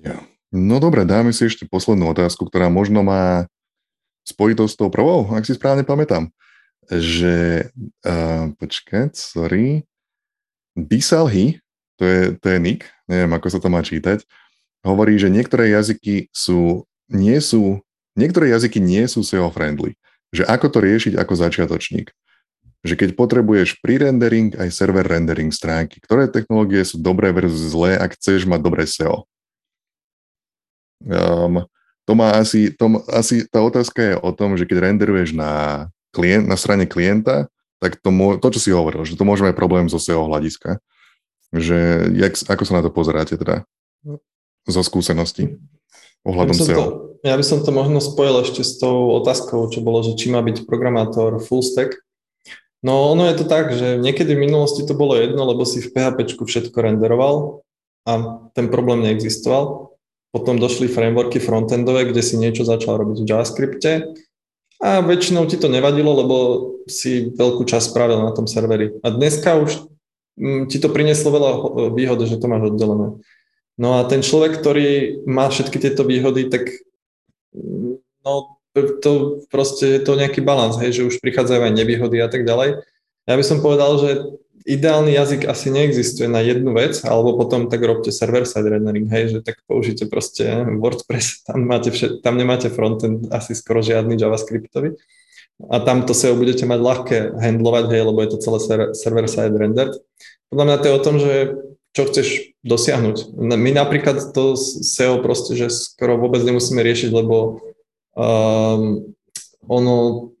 Ja. 0.00 0.24
No 0.48 0.80
dobre, 0.80 1.04
dáme 1.04 1.36
si 1.36 1.44
ešte 1.44 1.68
poslednú 1.68 2.08
otázku, 2.08 2.48
ktorá 2.48 2.72
možno 2.72 3.04
má 3.04 3.44
spojitosť 4.24 4.72
s 4.72 4.78
tou 4.80 4.88
prvou, 4.88 5.28
ak 5.32 5.44
si 5.44 5.52
správne 5.52 5.84
pamätám. 5.84 6.32
Že, 6.88 7.68
uh, 8.08 8.56
počkať, 8.56 9.12
sorry, 9.12 9.84
Bisalhy, 10.72 11.60
to 12.00 12.04
je, 12.08 12.20
to 12.40 12.46
je 12.48 12.58
nick, 12.62 12.88
neviem, 13.04 13.28
ako 13.36 13.48
sa 13.52 13.58
to 13.60 13.68
má 13.68 13.84
čítať, 13.84 14.24
hovorí, 14.86 15.20
že 15.20 15.28
niektoré 15.28 15.68
jazyky 15.68 16.32
sú, 16.32 16.88
nie 17.12 17.36
sú, 17.44 17.84
niektoré 18.16 18.48
jazyky 18.56 18.80
nie 18.80 19.04
sú 19.04 19.20
SEO 19.20 19.52
friendly. 19.52 20.00
Že 20.32 20.48
ako 20.48 20.66
to 20.72 20.78
riešiť 20.80 21.12
ako 21.16 21.32
začiatočník 21.36 22.08
že 22.86 22.94
keď 22.94 23.18
potrebuješ 23.18 23.82
pre-rendering 23.82 24.54
aj 24.54 24.70
server 24.70 25.02
rendering 25.02 25.50
stránky, 25.50 25.98
ktoré 25.98 26.30
technológie 26.30 26.86
sú 26.86 27.02
dobré 27.02 27.34
versus 27.34 27.74
zlé, 27.74 27.98
ak 27.98 28.14
chceš 28.14 28.46
mať 28.46 28.60
dobré 28.62 28.86
SEO. 28.86 29.26
Um, 31.02 31.66
to 32.06 32.12
má 32.14 32.38
asi, 32.38 32.72
to, 32.72 33.02
asi, 33.10 33.44
tá 33.50 33.60
otázka 33.60 34.00
je 34.00 34.14
o 34.16 34.30
tom, 34.32 34.54
že 34.54 34.64
keď 34.64 34.90
renderuješ 34.90 35.34
na, 35.34 35.86
klient, 36.14 36.46
na 36.48 36.56
strane 36.56 36.88
klienta, 36.88 37.50
tak 37.78 37.98
to, 38.00 38.10
mô, 38.10 38.38
to, 38.38 38.48
čo 38.54 38.60
si 38.62 38.70
hovoril, 38.74 39.06
že 39.06 39.14
to 39.14 39.26
môže 39.26 39.44
mať 39.44 39.54
problém 39.54 39.86
zo 39.86 40.00
SEO 40.02 40.26
hľadiska. 40.26 40.82
Že 41.54 42.10
jak, 42.18 42.34
ako 42.48 42.62
sa 42.66 42.72
na 42.78 42.82
to 42.84 42.90
pozeráte 42.90 43.34
teda 43.38 43.64
zo 44.68 44.82
skúseností 44.84 45.60
ohľadom 46.26 46.56
ja 46.58 46.64
SEO? 46.64 46.78
To, 46.80 46.86
ja 47.22 47.34
by 47.34 47.44
som 47.46 47.62
to 47.62 47.70
možno 47.70 48.02
spojil 48.02 48.42
ešte 48.42 48.62
s 48.66 48.78
tou 48.78 49.14
otázkou, 49.18 49.70
čo 49.70 49.82
bolo, 49.82 50.02
že 50.02 50.18
či 50.18 50.32
má 50.32 50.42
byť 50.42 50.66
programátor 50.66 51.38
full 51.42 51.62
stack, 51.62 51.98
No 52.82 53.10
ono 53.10 53.26
je 53.26 53.42
to 53.42 53.44
tak, 53.44 53.74
že 53.74 53.98
niekedy 53.98 54.38
v 54.38 54.44
minulosti 54.46 54.86
to 54.86 54.94
bolo 54.94 55.18
jedno, 55.18 55.42
lebo 55.42 55.66
si 55.66 55.82
v 55.82 55.90
PHP 55.90 56.38
všetko 56.38 56.78
renderoval 56.78 57.66
a 58.06 58.12
ten 58.54 58.70
problém 58.70 59.02
neexistoval. 59.02 59.90
Potom 60.30 60.60
došli 60.60 60.86
frameworky 60.86 61.42
frontendové, 61.42 62.06
kde 62.06 62.22
si 62.22 62.38
niečo 62.38 62.62
začal 62.62 63.00
robiť 63.02 63.24
v 63.24 63.28
JavaScripte 63.28 63.92
a 64.78 65.02
väčšinou 65.02 65.50
ti 65.50 65.58
to 65.58 65.66
nevadilo, 65.66 66.14
lebo 66.14 66.36
si 66.86 67.34
veľkú 67.34 67.66
časť 67.66 67.90
spravil 67.90 68.22
na 68.22 68.30
tom 68.30 68.46
serveri. 68.46 68.94
A 69.02 69.10
dneska 69.10 69.58
už 69.58 69.90
mm, 70.38 70.70
ti 70.70 70.78
to 70.78 70.88
prinieslo 70.88 71.34
veľa 71.34 71.50
výhod, 71.98 72.22
že 72.22 72.38
to 72.38 72.46
máš 72.46 72.70
oddelené. 72.70 73.18
No 73.78 73.88
a 73.98 74.06
ten 74.06 74.22
človek, 74.22 74.58
ktorý 74.58 75.22
má 75.26 75.50
všetky 75.50 75.82
tieto 75.82 76.06
výhody, 76.06 76.46
tak 76.46 76.70
mm, 77.54 77.98
no, 78.22 78.57
to 78.74 79.42
proste 79.48 79.86
je 79.86 80.00
to 80.02 80.18
nejaký 80.18 80.44
balans, 80.44 80.78
hej, 80.78 81.02
že 81.02 81.06
už 81.08 81.20
prichádzajú 81.22 81.60
aj 81.68 81.72
nevýhody 81.74 82.18
a 82.22 82.28
tak 82.28 82.44
ďalej. 82.44 82.84
Ja 83.28 83.34
by 83.36 83.44
som 83.44 83.60
povedal, 83.60 83.92
že 84.00 84.10
ideálny 84.68 85.16
jazyk 85.16 85.48
asi 85.48 85.72
neexistuje 85.72 86.28
na 86.28 86.44
jednu 86.44 86.76
vec, 86.76 87.00
alebo 87.04 87.40
potom 87.40 87.72
tak 87.72 87.80
robte 87.80 88.12
server-side 88.12 88.68
rendering, 88.68 89.08
hej, 89.08 89.32
že 89.32 89.38
tak 89.40 89.64
použite 89.64 90.04
proste 90.12 90.44
WordPress, 90.76 91.48
tam, 91.48 91.64
máte 91.64 91.88
všet, 91.88 92.20
tam 92.20 92.36
nemáte 92.36 92.68
frontend 92.68 93.32
asi 93.32 93.56
skoro 93.56 93.80
žiadny 93.80 94.20
JavaScriptový 94.20 95.00
a 95.72 95.82
tam 95.82 96.06
to 96.06 96.14
SEO 96.14 96.38
budete 96.38 96.68
mať 96.68 96.78
ľahké 96.78 97.18
handlovať, 97.34 97.84
hej, 97.90 98.02
lebo 98.06 98.18
je 98.22 98.30
to 98.30 98.38
celé 98.38 98.58
server-side 98.94 99.56
rendered. 99.56 99.96
Podľa 100.52 100.64
mňa 100.64 100.76
to 100.78 100.86
je 100.86 100.94
o 100.94 101.04
tom, 101.04 101.16
že 101.18 101.32
čo 101.96 102.02
chceš 102.06 102.54
dosiahnuť. 102.62 103.34
My 103.34 103.74
napríklad 103.74 104.30
to 104.30 104.54
SEO 104.54 105.18
proste, 105.18 105.58
že 105.58 105.72
skoro 105.72 106.20
vôbec 106.20 106.44
nemusíme 106.46 106.78
riešiť, 106.78 107.10
lebo 107.10 107.58
Um, 108.18 109.14
ono 109.70 109.96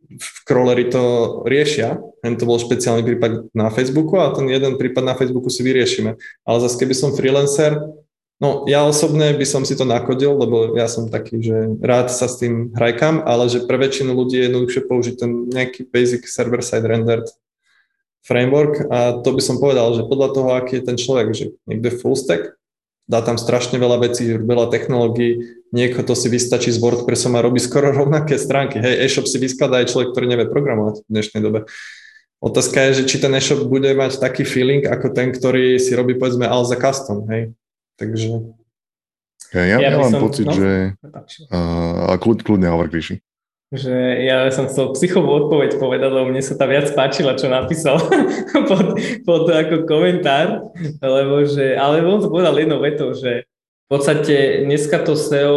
v 0.08 0.38
crawlery 0.48 0.90
to 0.90 1.04
riešia, 1.46 2.00
len 2.26 2.34
to 2.34 2.48
bol 2.48 2.58
špeciálny 2.58 3.06
prípad 3.06 3.54
na 3.54 3.70
Facebooku 3.70 4.18
a 4.18 4.34
ten 4.34 4.50
jeden 4.50 4.74
prípad 4.74 5.04
na 5.06 5.14
Facebooku 5.14 5.46
si 5.52 5.62
vyriešime. 5.62 6.18
Ale 6.42 6.58
zase 6.58 6.80
keby 6.80 6.94
som 6.96 7.14
freelancer, 7.14 7.78
no 8.42 8.66
ja 8.66 8.82
osobne 8.82 9.30
by 9.36 9.46
som 9.46 9.62
si 9.62 9.78
to 9.78 9.86
nakodil, 9.86 10.34
lebo 10.34 10.74
ja 10.74 10.90
som 10.90 11.06
taký, 11.06 11.38
že 11.38 11.78
rád 11.78 12.10
sa 12.10 12.26
s 12.26 12.42
tým 12.42 12.74
hrajkam, 12.74 13.22
ale 13.22 13.46
že 13.46 13.62
pre 13.68 13.78
väčšinu 13.78 14.10
ľudí 14.10 14.42
je 14.42 14.44
jednoduchšie 14.50 14.82
použiť 14.90 15.14
ten 15.14 15.30
nejaký 15.46 15.86
basic 15.86 16.26
server-side 16.26 16.88
rendered 16.88 17.28
framework 18.26 18.90
a 18.90 19.22
to 19.22 19.30
by 19.30 19.42
som 19.44 19.62
povedal, 19.62 19.94
že 19.94 20.08
podľa 20.08 20.28
toho, 20.34 20.48
aký 20.58 20.82
je 20.82 20.86
ten 20.88 20.98
človek, 20.98 21.28
že 21.32 21.44
niekto 21.64 21.94
je 21.94 21.98
full 22.02 22.18
stack, 22.18 22.57
dá 23.08 23.24
tam 23.24 23.40
strašne 23.40 23.80
veľa 23.80 24.04
vecí, 24.04 24.36
veľa 24.36 24.68
technológií, 24.68 25.64
niekto 25.72 26.04
to 26.04 26.12
si 26.12 26.28
vystačí 26.28 26.68
s 26.68 26.78
WordPressom 26.78 27.32
a 27.34 27.42
robí 27.42 27.56
skoro 27.58 27.90
rovnaké 28.04 28.36
stránky. 28.36 28.78
Hej, 28.78 29.08
e-shop 29.08 29.26
si 29.26 29.40
vyskladá 29.40 29.80
aj 29.80 29.90
človek, 29.90 30.12
ktorý 30.12 30.26
nevie 30.28 30.46
programovať 30.46 31.02
v 31.02 31.10
dnešnej 31.10 31.40
dobe. 31.40 31.64
Otázka 32.38 32.78
je, 32.92 33.02
že 33.02 33.04
či 33.10 33.16
ten 33.18 33.34
e-shop 33.34 33.66
bude 33.66 33.90
mať 33.96 34.22
taký 34.22 34.46
feeling 34.46 34.86
ako 34.86 35.10
ten, 35.10 35.34
ktorý 35.34 35.80
si 35.80 35.90
robí 35.96 36.14
povedzme 36.14 36.46
Alza 36.46 36.78
Custom, 36.78 37.26
hej. 37.32 37.50
Takže... 37.98 38.54
Ja, 39.56 39.64
ja, 39.64 39.76
ja 39.80 39.96
mám 39.96 40.12
som, 40.12 40.22
pocit, 40.22 40.44
no? 40.44 40.52
že... 40.52 40.92
Uh, 41.48 42.14
kľud, 42.20 42.44
kľudne 42.44 42.68
hovor, 42.68 42.92
Gríši 42.92 43.24
že 43.68 43.92
ja 44.24 44.48
som 44.48 44.64
chcel 44.64 44.96
psychovú 44.96 45.28
odpoveď 45.44 45.76
povedať, 45.76 46.08
lebo 46.08 46.32
mne 46.32 46.40
sa 46.40 46.56
tá 46.56 46.64
viac 46.64 46.88
páčila, 46.96 47.36
čo 47.36 47.52
napísal 47.52 48.00
pod, 48.70 48.96
pod 49.28 49.44
ako 49.44 49.84
komentár, 49.84 50.72
lebo 51.04 51.44
že, 51.44 51.76
ale 51.76 52.00
on 52.00 52.24
to 52.24 52.32
povedal 52.32 52.56
jednou 52.56 52.80
vetou, 52.80 53.12
že 53.12 53.44
v 53.44 53.88
podstate 53.92 54.64
dneska 54.64 55.04
to 55.04 55.16
SEO 55.16 55.56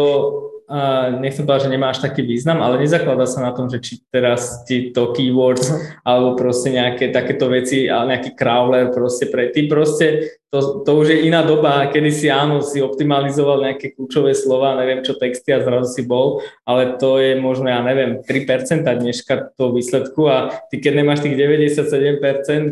a 0.68 1.10
nechcem 1.10 1.44
povedať, 1.44 1.68
že 1.68 1.74
nemá 1.74 1.90
až 1.90 2.02
taký 2.02 2.22
význam, 2.26 2.62
ale 2.62 2.80
nezakladá 2.80 3.26
sa 3.26 3.42
na 3.42 3.52
tom, 3.52 3.66
že 3.68 3.82
či 3.82 4.02
teraz 4.08 4.62
ti 4.64 4.94
to 4.94 5.10
keywords 5.12 5.68
uh-huh. 5.68 6.00
alebo 6.06 6.38
proste 6.38 6.72
nejaké 6.72 7.10
takéto 7.10 7.50
veci, 7.50 7.90
ale 7.90 8.16
nejaký 8.16 8.38
crawler 8.38 8.90
proste 8.94 9.28
pre 9.28 9.50
ty 9.50 9.66
proste 9.68 10.38
to, 10.52 10.84
to 10.84 10.90
už 11.00 11.08
je 11.08 11.18
iná 11.32 11.40
doba, 11.40 11.88
kedy 11.88 12.12
si 12.12 12.28
áno, 12.28 12.60
si 12.60 12.84
optimalizoval 12.84 13.64
nejaké 13.64 13.96
kľúčové 13.96 14.36
slova, 14.36 14.76
neviem 14.76 15.00
čo 15.00 15.16
texty 15.16 15.48
a 15.48 15.64
zrazu 15.64 15.88
si 15.88 16.04
bol, 16.04 16.44
ale 16.68 17.00
to 17.00 17.16
je 17.16 17.40
možno, 17.40 17.72
ja 17.72 17.80
neviem, 17.80 18.20
3% 18.20 18.84
dneška 18.84 19.56
toho 19.56 19.72
výsledku 19.72 20.28
a 20.28 20.52
ty 20.68 20.76
keď 20.76 21.00
nemáš 21.00 21.24
tých 21.24 21.40
97% 21.40 22.20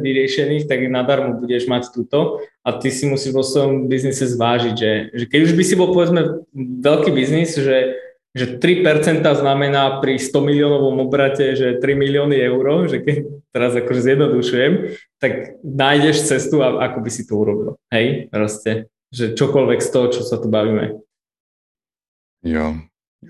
vyriešených, 0.05 0.69
tak 0.69 0.93
nadarmo 0.93 1.41
budeš 1.41 1.73
mať 1.73 1.89
túto 1.97 2.45
a 2.61 2.69
ty 2.77 2.93
si 2.93 3.09
musíš 3.09 3.33
vo 3.33 3.45
svojom 3.45 3.89
biznise 3.89 4.29
zvážiť, 4.29 4.75
že, 4.77 4.93
že 5.17 5.25
keď 5.29 5.41
už 5.49 5.53
by 5.57 5.63
si 5.65 5.75
bol 5.75 5.91
povedzme 5.97 6.45
veľký 6.85 7.11
biznis, 7.13 7.57
že 7.57 7.97
že 8.31 8.63
3% 8.63 9.27
znamená 9.27 9.99
pri 9.99 10.15
100 10.15 10.39
miliónovom 10.39 11.03
obrate, 11.03 11.59
že 11.59 11.83
3 11.83 11.99
milióny 11.99 12.39
eur, 12.39 12.87
že 12.87 13.03
keď 13.03 13.17
teraz 13.51 13.75
akože 13.75 14.07
zjednodušujem, 14.07 14.73
tak 15.19 15.59
nájdeš 15.67 16.31
cestu, 16.31 16.63
ako 16.63 17.03
by 17.03 17.11
si 17.11 17.27
to 17.27 17.35
urobil. 17.35 17.75
Hej, 17.91 18.31
proste, 18.31 18.87
že 19.11 19.35
čokoľvek 19.35 19.81
z 19.83 19.91
toho, 19.91 20.07
čo 20.15 20.23
sa 20.23 20.39
tu 20.39 20.47
bavíme. 20.47 21.03
Jo. 22.47 22.79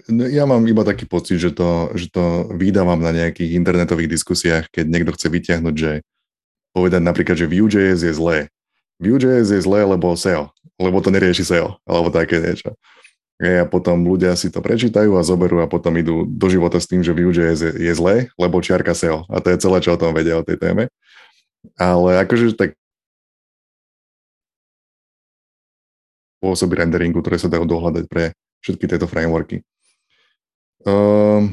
No, 0.07 0.23
ja 0.29 0.47
mám 0.47 0.69
iba 0.69 0.87
taký 0.87 1.09
pocit, 1.09 1.41
že 1.41 1.51
to, 1.51 1.91
že 1.97 2.13
to 2.13 2.47
vydávam 2.55 3.01
na 3.01 3.11
nejakých 3.11 3.57
internetových 3.57 4.21
diskusiách, 4.21 4.71
keď 4.71 4.85
niekto 4.87 5.17
chce 5.17 5.27
vyťahnuť, 5.33 5.75
že 5.75 5.93
povedať 6.77 7.03
napríklad, 7.03 7.35
že 7.41 7.51
Vue.js 7.51 8.05
je 8.05 8.13
zlé. 8.15 8.53
Vue.js 9.01 9.49
je 9.49 9.65
zlé, 9.65 9.81
lebo 9.89 10.13
SEO, 10.13 10.53
lebo 10.77 11.01
to 11.01 11.09
nerieši 11.09 11.43
SEO, 11.49 11.81
alebo 11.89 12.13
také 12.13 12.37
niečo. 12.39 12.77
A 13.41 13.65
potom 13.65 14.05
ľudia 14.05 14.37
si 14.37 14.53
to 14.53 14.61
prečítajú 14.61 15.17
a 15.17 15.25
zoberú 15.25 15.65
a 15.65 15.71
potom 15.71 15.97
idú 15.97 16.29
do 16.29 16.47
života 16.53 16.77
s 16.77 16.85
tým, 16.85 17.01
že 17.01 17.17
Vue.js 17.17 17.57
je, 17.57 17.73
je 17.73 17.93
zlé, 17.97 18.29
lebo 18.37 18.61
čiarka 18.61 18.93
SEO. 18.93 19.25
A 19.33 19.41
to 19.41 19.49
je 19.49 19.63
celé, 19.65 19.81
čo 19.81 19.97
o 19.97 20.01
tom 20.01 20.13
vedia 20.13 20.37
o 20.37 20.45
tej 20.45 20.61
téme. 20.61 20.93
Ale 21.81 22.21
akože 22.21 22.53
tak 22.53 22.77
spôsoby 26.41 26.85
renderingu, 26.85 27.21
ktoré 27.21 27.37
sa 27.37 27.53
dajú 27.53 27.65
dohľadať 27.69 28.05
pre 28.09 28.33
všetky 28.65 28.85
tieto 28.85 29.09
frameworky. 29.09 29.61
Um, 30.85 31.53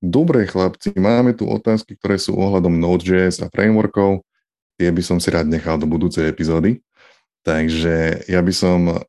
dobre, 0.00 0.48
chlapci, 0.48 0.96
máme 0.96 1.36
tu 1.36 1.44
otázky, 1.44 1.96
ktoré 2.00 2.16
sú 2.16 2.32
ohľadom 2.36 2.72
Node.js 2.76 3.44
a 3.44 3.52
frameworkov. 3.52 4.24
Tie 4.80 4.88
by 4.88 5.02
som 5.04 5.20
si 5.20 5.28
rád 5.28 5.44
nechal 5.44 5.76
do 5.76 5.84
budúcej 5.84 6.24
epizódy. 6.24 6.80
Takže 7.44 8.24
ja 8.24 8.40
by 8.40 8.48
som 8.48 9.04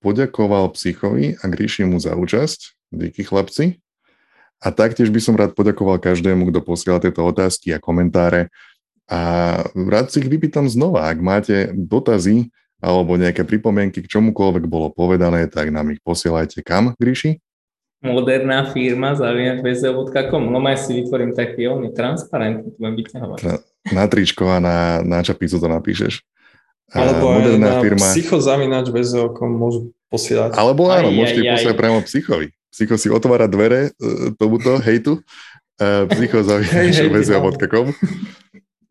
poďakoval 0.00 0.72
Psychovi 0.72 1.36
a 1.36 1.44
Gríšimu 1.44 2.00
za 2.00 2.16
účasť. 2.16 2.88
Díky 2.88 3.28
chlapci. 3.28 3.84
A 4.64 4.72
taktiež 4.72 5.12
by 5.12 5.20
som 5.20 5.36
rád 5.36 5.52
poďakoval 5.52 6.00
každému, 6.00 6.48
kto 6.48 6.64
posiela 6.64 7.04
tieto 7.04 7.20
otázky 7.20 7.76
a 7.76 7.80
komentáre. 7.80 8.48
A 9.12 9.20
rád 9.76 10.08
si 10.08 10.24
ich 10.24 10.32
vypýtam 10.32 10.64
znova. 10.72 11.12
Ak 11.12 11.20
máte 11.20 11.68
dotazy, 11.76 12.48
alebo 12.80 13.20
nejaké 13.20 13.44
pripomienky 13.44 14.00
k 14.00 14.08
čomukoľvek 14.08 14.64
bolo 14.64 14.88
povedané, 14.88 15.52
tak 15.52 15.68
nám 15.68 15.92
ich 15.92 16.00
posielajte 16.00 16.64
kam, 16.64 16.96
Gríši? 16.96 17.44
Moderná 18.00 18.64
firma 18.72 19.12
zavinačbezeo.com. 19.12 20.42
No 20.48 20.58
aj 20.64 20.88
si 20.88 21.04
vytvorím 21.04 21.36
taký 21.36 21.68
oný 21.68 21.92
transparentný, 21.92 22.72
to 22.72 22.76
budem 22.80 22.96
vyťahovať. 22.96 23.38
Na 23.92 24.04
tričko 24.08 24.48
a 24.48 24.56
na, 24.56 25.04
na 25.04 25.20
čapicu 25.20 25.60
to 25.60 25.68
napíšeš. 25.68 26.24
Alebo 26.90 27.36
aj 27.36 27.60
na 27.60 27.78
firma... 27.84 28.08
psychozavinačbezeo.com 28.16 29.52
môžu 29.52 29.92
posielať. 30.08 30.56
Alebo 30.56 30.88
áno, 30.88 31.12
aj, 31.12 31.16
môžete 31.16 31.40
aj, 31.44 31.50
posielať 31.60 31.76
aj. 31.76 31.80
priamo 31.80 32.00
psychovi. 32.08 32.46
Psycho 32.72 32.94
si 32.96 33.08
otvára 33.12 33.46
dvere 33.46 33.92
uh, 33.92 34.32
tomuto 34.34 34.80
hejtu. 34.80 35.20
Uh, 35.76 36.08
psychozavinačbezeo.com 36.08 37.92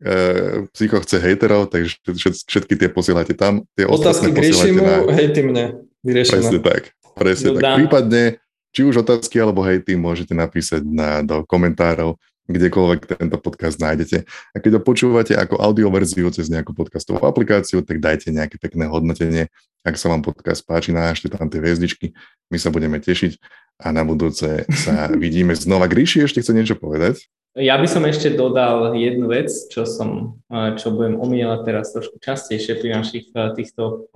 Uh, 0.00 0.64
psycho 0.72 0.96
chce 1.04 1.20
hejterov, 1.20 1.68
takže 1.68 2.00
všetky 2.48 2.72
tie 2.72 2.88
posielate 2.88 3.36
tam. 3.36 3.68
Tie 3.76 3.84
otázky 3.84 4.32
k 4.32 4.48
Ríšimu, 4.48 4.80
na... 4.80 5.12
hejty 5.12 5.44
mne. 5.44 5.84
Vyriešené. 6.00 6.40
Presne 6.40 6.58
tak. 6.64 6.82
Presne 7.20 7.48
tak. 7.60 7.76
Prípadne, 7.76 8.40
či 8.70 8.86
už 8.86 9.02
otázky 9.02 9.38
alebo 9.42 9.66
hejty 9.66 9.98
môžete 9.98 10.34
napísať 10.34 10.86
na, 10.86 11.20
do 11.26 11.42
komentárov, 11.46 12.18
kdekoľvek 12.50 13.00
tento 13.18 13.38
podcast 13.38 13.78
nájdete. 13.78 14.26
A 14.26 14.56
keď 14.58 14.78
ho 14.78 14.82
počúvate 14.82 15.38
ako 15.38 15.58
audioverziu 15.62 16.26
cez 16.34 16.50
nejakú 16.50 16.74
podcastovú 16.74 17.22
aplikáciu, 17.22 17.82
tak 17.86 18.02
dajte 18.02 18.34
nejaké 18.34 18.58
pekné 18.58 18.90
hodnotenie. 18.90 19.46
Ak 19.86 19.96
sa 19.96 20.10
vám 20.10 20.20
podcast 20.20 20.66
páči, 20.66 20.90
nášte 20.90 21.30
tam 21.30 21.46
tie 21.46 21.62
hviezdičky. 21.62 22.12
My 22.50 22.58
sa 22.58 22.74
budeme 22.74 22.98
tešiť 22.98 23.38
a 23.80 23.94
na 23.94 24.02
budúce 24.04 24.66
sa 24.68 25.08
vidíme 25.22 25.54
znova. 25.56 25.88
Gríši 25.88 26.26
ešte 26.26 26.42
chce 26.42 26.52
niečo 26.52 26.76
povedať? 26.76 27.30
Ja 27.58 27.74
by 27.82 27.88
som 27.90 28.06
ešte 28.06 28.30
dodal 28.30 28.94
jednu 28.94 29.26
vec, 29.26 29.50
čo 29.74 29.82
som, 29.82 30.38
čo 30.78 30.94
budem 30.94 31.18
omieľať 31.18 31.60
teraz 31.66 31.90
trošku 31.90 32.22
častejšie 32.22 32.78
pri 32.78 32.88
našich 32.94 33.26
týchto 33.58 34.06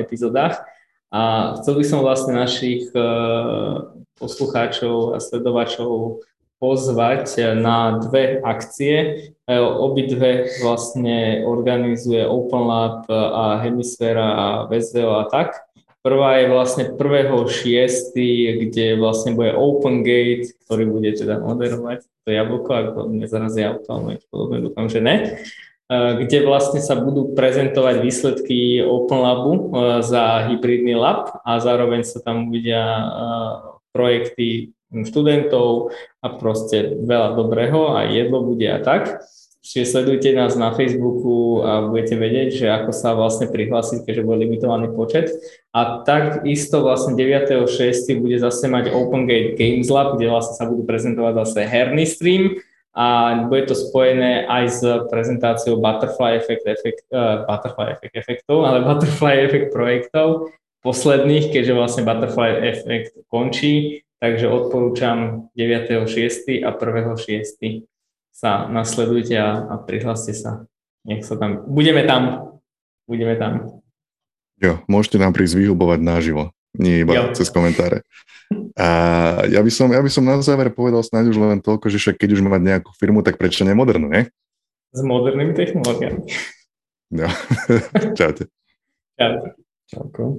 epizodách. 0.00 0.56
A 1.08 1.56
chcel 1.60 1.80
by 1.80 1.84
som 1.88 2.04
vlastne 2.04 2.36
našich 2.36 2.92
poslucháčov 4.20 5.16
a 5.16 5.22
sledovačov 5.22 6.20
pozvať 6.58 7.54
na 7.54 8.02
dve 8.02 8.42
akcie. 8.42 9.30
Obidve 9.48 10.50
vlastne 10.60 11.46
organizuje 11.46 12.26
Open 12.26 12.66
Lab 12.66 13.06
a 13.08 13.62
Hemisféra 13.62 14.26
a 14.34 14.46
VSVO 14.66 15.22
a 15.22 15.24
tak. 15.30 15.64
Prvá 16.02 16.42
je 16.42 16.50
vlastne 16.50 16.84
1.6., 16.94 18.14
kde 18.68 18.86
vlastne 18.98 19.38
bude 19.38 19.54
Open 19.54 20.02
Gate, 20.02 20.54
ktorý 20.66 20.84
bude 20.90 21.14
teda 21.14 21.40
moderovať 21.40 22.04
to 22.26 22.28
jablko, 22.36 22.70
ako 22.70 22.98
nezarazí 23.08 23.64
auto, 23.64 23.88
alebo 23.88 24.12
niečo 24.12 24.28
podobné, 24.28 24.56
dúfam, 24.60 24.86
že 24.92 25.00
ne 25.00 25.40
kde 25.88 26.44
vlastne 26.44 26.84
sa 26.84 27.00
budú 27.00 27.32
prezentovať 27.32 28.04
výsledky 28.04 28.84
Open 28.84 29.24
Labu 29.24 29.52
za 30.04 30.44
hybridný 30.52 30.92
lab 30.92 31.40
a 31.48 31.56
zároveň 31.64 32.04
sa 32.04 32.20
tam 32.20 32.52
uvidia 32.52 32.84
projekty 33.96 34.76
študentov 34.92 35.92
a 36.20 36.26
proste 36.36 36.96
veľa 37.04 37.36
dobrého 37.36 37.96
a 37.96 38.04
jedlo 38.08 38.44
bude 38.44 38.68
a 38.68 38.80
tak. 38.84 39.24
Čiže 39.58 40.00
sledujte 40.00 40.32
nás 40.32 40.56
na 40.56 40.72
Facebooku 40.72 41.60
a 41.60 41.84
budete 41.92 42.16
vedieť, 42.16 42.48
že 42.56 42.66
ako 42.72 42.88
sa 42.88 43.12
vlastne 43.12 43.52
prihlásiť, 43.52 44.00
keďže 44.00 44.24
bude 44.24 44.48
limitovaný 44.48 44.96
počet. 44.96 45.28
A 45.76 46.00
takisto 46.08 46.80
vlastne 46.80 47.12
9.6. 47.12 47.68
bude 48.16 48.40
zase 48.40 48.64
mať 48.64 48.88
Open 48.96 49.28
Gate 49.28 49.60
Games 49.60 49.92
Lab, 49.92 50.16
kde 50.16 50.32
vlastne 50.32 50.56
sa 50.56 50.64
budú 50.64 50.88
prezentovať 50.88 51.32
zase 51.44 51.60
herný 51.68 52.08
stream 52.08 52.56
a 52.98 53.06
bude 53.46 53.70
to 53.70 53.78
spojené 53.78 54.42
aj 54.50 54.64
s 54.66 54.82
prezentáciou 55.06 55.78
Butterfly 55.78 56.42
Effect, 56.42 56.66
effect 56.66 57.06
uh, 57.14 57.46
Butterfly 57.46 57.94
Effect 57.94 58.14
efektov, 58.18 58.66
ale 58.66 58.82
Butterfly 58.82 59.46
Effect 59.46 59.70
projektov 59.70 60.50
posledných, 60.82 61.54
keďže 61.54 61.78
vlastne 61.78 62.02
Butterfly 62.02 62.74
Effect 62.74 63.22
končí, 63.30 64.02
takže 64.18 64.50
odporúčam 64.50 65.46
9.6. 65.54 66.66
a 66.66 66.74
1.6 66.74 67.86
sa 68.34 68.66
nasledujte 68.70 69.34
a, 69.38 69.66
a 69.66 69.74
prihláste 69.78 70.34
sa. 70.34 70.66
Nech 71.06 71.22
sa 71.22 71.38
tam, 71.38 71.66
budeme 71.70 72.02
tam, 72.02 72.54
budeme 73.06 73.38
tam. 73.38 73.82
Jo, 74.58 74.82
môžete 74.90 75.22
nám 75.22 75.34
prísť 75.34 75.62
vyhubovať 75.62 76.02
naživo, 76.02 76.50
nie 76.76 77.06
iba 77.06 77.12
jo. 77.16 77.22
cez 77.32 77.48
komentáre. 77.48 78.04
A 78.76 78.88
ja 79.48 79.60
by, 79.60 79.70
som, 79.72 79.88
ja 79.92 80.00
by 80.00 80.10
som 80.12 80.24
na 80.24 80.40
záver 80.40 80.72
povedal 80.72 81.04
snáď 81.04 81.32
už 81.32 81.38
len 81.40 81.60
toľko, 81.60 81.92
že 81.92 82.00
však 82.00 82.16
keď 82.16 82.38
už 82.38 82.40
mať 82.44 82.62
nejakú 82.64 82.90
firmu, 82.96 83.20
tak 83.20 83.36
prečo 83.36 83.64
nemodernú, 83.64 84.08
nie? 84.08 84.28
S 84.92 85.00
modernými 85.04 85.52
technológiami. 85.52 86.24
Jo. 87.12 87.28
Čaute. 88.18 88.48
Čaute. 89.16 89.48
Čauko. 89.88 90.36